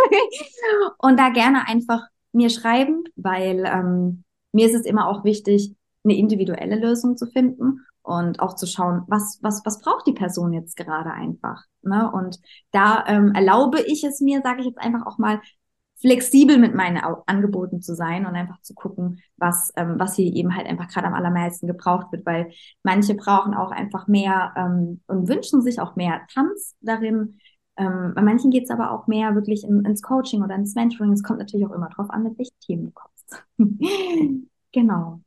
und 0.97 1.19
da 1.19 1.29
gerne 1.29 1.67
einfach 1.67 2.01
mir 2.31 2.49
schreiben, 2.49 3.03
weil 3.15 3.63
ähm, 3.65 4.23
mir 4.53 4.67
ist 4.67 4.75
es 4.75 4.85
immer 4.85 5.07
auch 5.07 5.23
wichtig, 5.23 5.73
eine 6.03 6.15
individuelle 6.15 6.79
Lösung 6.79 7.17
zu 7.17 7.27
finden 7.27 7.81
und 8.09 8.39
auch 8.39 8.55
zu 8.55 8.65
schauen, 8.65 9.03
was, 9.07 9.37
was, 9.43 9.61
was 9.65 9.81
braucht 9.81 10.07
die 10.07 10.13
Person 10.13 10.51
jetzt 10.51 10.75
gerade 10.75 11.11
einfach. 11.11 11.63
Ne? 11.83 12.11
Und 12.11 12.39
da 12.71 13.05
ähm, 13.07 13.33
erlaube 13.35 13.81
ich 13.81 14.03
es 14.03 14.19
mir, 14.19 14.41
sage 14.41 14.61
ich 14.61 14.65
jetzt 14.65 14.79
einfach 14.79 15.05
auch 15.05 15.19
mal, 15.19 15.41
flexibel 16.01 16.57
mit 16.57 16.73
meinen 16.73 16.97
Angeboten 17.27 17.81
zu 17.81 17.93
sein 17.93 18.25
und 18.25 18.33
einfach 18.33 18.59
zu 18.61 18.73
gucken, 18.73 19.19
was, 19.37 19.71
ähm, 19.75 19.95
was 19.99 20.15
hier 20.15 20.33
eben 20.33 20.55
halt 20.55 20.65
einfach 20.65 20.87
gerade 20.87 21.07
am 21.07 21.13
allermeisten 21.13 21.67
gebraucht 21.67 22.11
wird, 22.11 22.25
weil 22.25 22.51
manche 22.83 23.13
brauchen 23.13 23.53
auch 23.53 23.69
einfach 23.71 24.07
mehr 24.07 24.53
ähm, 24.55 25.01
und 25.07 25.27
wünschen 25.27 25.61
sich 25.61 25.79
auch 25.79 25.95
mehr 25.95 26.21
Tanz 26.33 26.75
darin. 26.81 27.37
Ähm, 27.77 28.13
bei 28.15 28.21
manchen 28.23 28.49
geht 28.49 28.63
es 28.63 28.71
aber 28.71 28.91
auch 28.91 29.07
mehr 29.07 29.35
wirklich 29.35 29.63
in, 29.63 29.85
ins 29.85 30.01
Coaching 30.01 30.41
oder 30.41 30.55
ins 30.55 30.73
Mentoring. 30.73 31.11
Es 31.11 31.21
kommt 31.21 31.39
natürlich 31.39 31.67
auch 31.67 31.73
immer 31.73 31.89
drauf 31.89 32.09
an, 32.09 32.23
mit 32.23 32.39
welchen 32.39 32.59
Themen 32.61 32.85
du 32.85 32.91
kommst. 32.91 33.43
genau. 34.71 35.19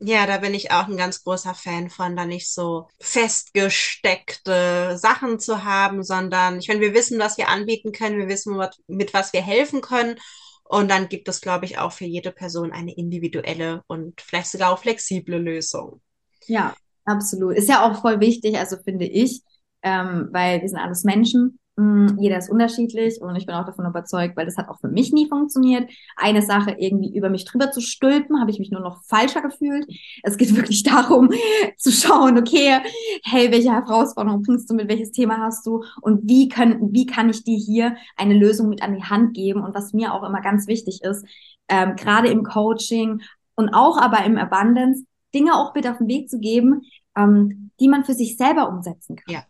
Ja, 0.00 0.26
da 0.26 0.38
bin 0.38 0.54
ich 0.54 0.70
auch 0.70 0.86
ein 0.86 0.96
ganz 0.96 1.24
großer 1.24 1.54
Fan 1.54 1.90
von, 1.90 2.14
da 2.14 2.24
nicht 2.24 2.52
so 2.52 2.86
festgesteckte 3.00 4.96
Sachen 4.96 5.40
zu 5.40 5.64
haben, 5.64 6.04
sondern 6.04 6.60
ich 6.60 6.68
meine, 6.68 6.80
wir 6.80 6.94
wissen, 6.94 7.18
was 7.18 7.36
wir 7.36 7.48
anbieten 7.48 7.90
können, 7.90 8.18
wir 8.18 8.28
wissen, 8.28 8.56
mit 8.86 9.12
was 9.12 9.32
wir 9.32 9.42
helfen 9.42 9.80
können. 9.80 10.16
Und 10.62 10.88
dann 10.90 11.08
gibt 11.08 11.28
es, 11.28 11.40
glaube 11.40 11.64
ich, 11.64 11.78
auch 11.78 11.92
für 11.92 12.04
jede 12.04 12.30
Person 12.30 12.72
eine 12.72 12.94
individuelle 12.94 13.82
und 13.88 14.20
vielleicht 14.20 14.50
sogar 14.52 14.72
auch 14.72 14.78
flexible 14.78 15.38
Lösung. 15.38 16.00
Ja, 16.46 16.76
absolut. 17.04 17.56
Ist 17.56 17.68
ja 17.68 17.90
auch 17.90 18.00
voll 18.00 18.20
wichtig, 18.20 18.56
also 18.56 18.76
finde 18.84 19.06
ich, 19.06 19.42
ähm, 19.82 20.28
weil 20.30 20.60
wir 20.60 20.68
sind 20.68 20.78
alles 20.78 21.02
Menschen 21.04 21.58
jeder 22.18 22.38
ist 22.38 22.50
unterschiedlich 22.50 23.20
und 23.20 23.36
ich 23.36 23.46
bin 23.46 23.54
auch 23.54 23.64
davon 23.64 23.86
überzeugt, 23.86 24.36
weil 24.36 24.46
das 24.46 24.56
hat 24.56 24.68
auch 24.68 24.80
für 24.80 24.88
mich 24.88 25.12
nie 25.12 25.28
funktioniert. 25.28 25.88
Eine 26.16 26.42
Sache 26.42 26.74
irgendwie 26.78 27.16
über 27.16 27.30
mich 27.30 27.44
drüber 27.44 27.70
zu 27.70 27.80
stülpen, 27.80 28.40
habe 28.40 28.50
ich 28.50 28.58
mich 28.58 28.72
nur 28.72 28.80
noch 28.80 29.04
falscher 29.04 29.42
gefühlt. 29.42 29.86
Es 30.24 30.36
geht 30.36 30.56
wirklich 30.56 30.82
darum 30.82 31.30
zu 31.76 31.92
schauen, 31.92 32.36
okay, 32.36 32.80
hey, 33.22 33.52
welche 33.52 33.70
Herausforderung 33.70 34.42
bringst 34.42 34.68
du 34.68 34.74
mit, 34.74 34.88
welches 34.88 35.12
Thema 35.12 35.38
hast 35.38 35.66
du 35.66 35.84
und 36.00 36.28
wie 36.28 36.48
können, 36.48 36.92
wie 36.92 37.06
kann 37.06 37.30
ich 37.30 37.44
dir 37.44 37.56
hier 37.56 37.96
eine 38.16 38.34
Lösung 38.34 38.68
mit 38.68 38.82
an 38.82 38.96
die 38.96 39.04
Hand 39.04 39.34
geben? 39.34 39.62
Und 39.62 39.74
was 39.74 39.92
mir 39.92 40.14
auch 40.14 40.24
immer 40.24 40.40
ganz 40.40 40.66
wichtig 40.66 41.02
ist, 41.02 41.24
ähm, 41.68 41.94
gerade 41.94 42.28
im 42.28 42.42
Coaching 42.42 43.22
und 43.54 43.68
auch 43.70 43.98
aber 43.98 44.24
im 44.24 44.36
Abundance, 44.36 45.04
Dinge 45.32 45.54
auch 45.54 45.74
mit 45.74 45.86
auf 45.86 45.98
den 45.98 46.08
Weg 46.08 46.28
zu 46.28 46.40
geben, 46.40 46.82
ähm, 47.16 47.70
die 47.78 47.88
man 47.88 48.04
für 48.04 48.14
sich 48.14 48.36
selber 48.36 48.68
umsetzen 48.68 49.16
kann. 49.16 49.34
Ja. 49.34 49.42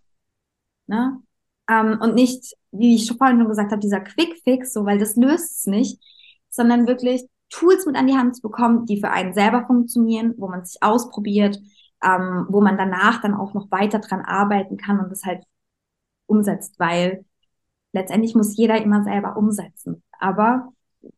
Ne? 0.86 1.22
Ähm, 1.68 1.98
und 2.00 2.14
nicht, 2.14 2.54
wie 2.72 2.94
ich 2.94 3.12
vorhin 3.16 3.38
schon 3.38 3.48
gesagt 3.48 3.72
habe, 3.72 3.80
dieser 3.80 4.00
Quick 4.00 4.40
Fix, 4.44 4.72
so, 4.72 4.84
weil 4.84 4.98
das 4.98 5.16
löst 5.16 5.58
es 5.58 5.66
nicht, 5.66 6.02
sondern 6.50 6.86
wirklich 6.86 7.24
Tools 7.50 7.86
mit 7.86 7.96
an 7.96 8.06
die 8.06 8.16
Hand 8.16 8.36
zu 8.36 8.42
bekommen, 8.42 8.86
die 8.86 9.00
für 9.00 9.10
einen 9.10 9.34
selber 9.34 9.66
funktionieren, 9.66 10.34
wo 10.36 10.48
man 10.48 10.64
sich 10.64 10.82
ausprobiert, 10.82 11.58
ähm, 12.02 12.46
wo 12.48 12.60
man 12.60 12.76
danach 12.76 13.20
dann 13.20 13.34
auch 13.34 13.54
noch 13.54 13.70
weiter 13.70 13.98
dran 13.98 14.20
arbeiten 14.22 14.76
kann 14.76 15.00
und 15.00 15.10
das 15.10 15.24
halt 15.24 15.44
umsetzt, 16.26 16.78
weil 16.78 17.24
letztendlich 17.92 18.34
muss 18.34 18.56
jeder 18.56 18.80
immer 18.82 19.02
selber 19.02 19.36
umsetzen. 19.36 20.02
Aber 20.18 20.72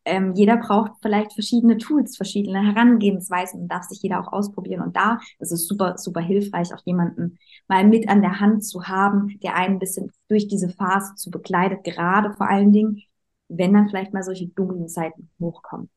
ähm, 0.05 0.33
jeder 0.35 0.57
braucht 0.57 0.93
vielleicht 1.01 1.33
verschiedene 1.33 1.77
Tools, 1.77 2.15
verschiedene 2.15 2.61
Herangehensweisen 2.65 3.61
und 3.61 3.67
darf 3.67 3.83
sich 3.85 4.01
jeder 4.01 4.19
auch 4.19 4.31
ausprobieren. 4.31 4.81
Und 4.81 4.95
da 4.95 5.19
ist 5.39 5.51
es 5.51 5.67
super, 5.67 5.97
super 5.97 6.21
hilfreich, 6.21 6.73
auch 6.73 6.81
jemanden 6.85 7.37
mal 7.67 7.85
mit 7.85 8.07
an 8.09 8.21
der 8.21 8.39
Hand 8.39 8.63
zu 8.65 8.87
haben, 8.87 9.39
der 9.43 9.55
einen 9.55 9.75
ein 9.75 9.79
bisschen 9.79 10.11
durch 10.27 10.47
diese 10.47 10.69
Phase 10.69 11.15
zu 11.15 11.31
begleitet, 11.31 11.83
gerade 11.83 12.33
vor 12.33 12.49
allen 12.49 12.71
Dingen, 12.71 13.01
wenn 13.47 13.73
dann 13.73 13.89
vielleicht 13.89 14.13
mal 14.13 14.23
solche 14.23 14.47
dunklen 14.47 14.87
Zeiten 14.87 15.29
hochkommen. 15.39 15.89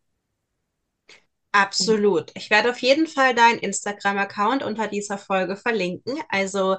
Absolut. 1.52 2.32
Ich 2.34 2.50
werde 2.50 2.70
auf 2.70 2.78
jeden 2.78 3.06
Fall 3.06 3.32
deinen 3.32 3.60
Instagram-Account 3.60 4.64
unter 4.64 4.88
dieser 4.88 5.18
Folge 5.18 5.54
verlinken. 5.54 6.18
Also 6.28 6.76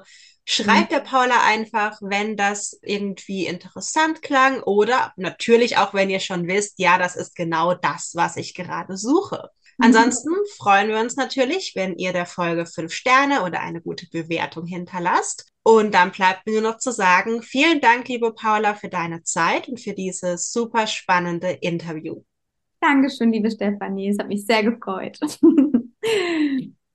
Schreibt 0.48 0.92
der 0.92 1.00
Paula 1.00 1.44
einfach, 1.44 1.98
wenn 2.00 2.36
das 2.36 2.78
irgendwie 2.82 3.46
interessant 3.46 4.22
klang 4.22 4.62
oder 4.62 5.12
natürlich 5.16 5.76
auch, 5.76 5.92
wenn 5.92 6.08
ihr 6.08 6.20
schon 6.20 6.46
wisst, 6.46 6.78
ja, 6.78 6.98
das 6.98 7.16
ist 7.16 7.34
genau 7.34 7.74
das, 7.74 8.12
was 8.14 8.36
ich 8.36 8.54
gerade 8.54 8.96
suche. 8.96 9.50
Mhm. 9.78 9.86
Ansonsten 9.86 10.30
freuen 10.56 10.88
wir 10.88 11.00
uns 11.00 11.16
natürlich, 11.16 11.72
wenn 11.74 11.96
ihr 11.96 12.12
der 12.12 12.26
Folge 12.26 12.64
fünf 12.64 12.92
Sterne 12.92 13.42
oder 13.42 13.60
eine 13.60 13.80
gute 13.80 14.06
Bewertung 14.08 14.66
hinterlasst. 14.66 15.50
Und 15.64 15.92
dann 15.94 16.12
bleibt 16.12 16.46
mir 16.46 16.60
nur 16.60 16.70
noch 16.70 16.78
zu 16.78 16.92
sagen, 16.92 17.42
vielen 17.42 17.80
Dank, 17.80 18.06
liebe 18.06 18.32
Paula, 18.32 18.74
für 18.74 18.88
deine 18.88 19.24
Zeit 19.24 19.68
und 19.68 19.80
für 19.80 19.94
dieses 19.94 20.52
super 20.52 20.86
spannende 20.86 21.50
Interview. 21.60 22.22
Dankeschön, 22.80 23.32
liebe 23.32 23.50
Stefanie. 23.50 24.10
Es 24.10 24.18
hat 24.20 24.28
mich 24.28 24.46
sehr 24.46 24.62
gefreut. 24.62 25.18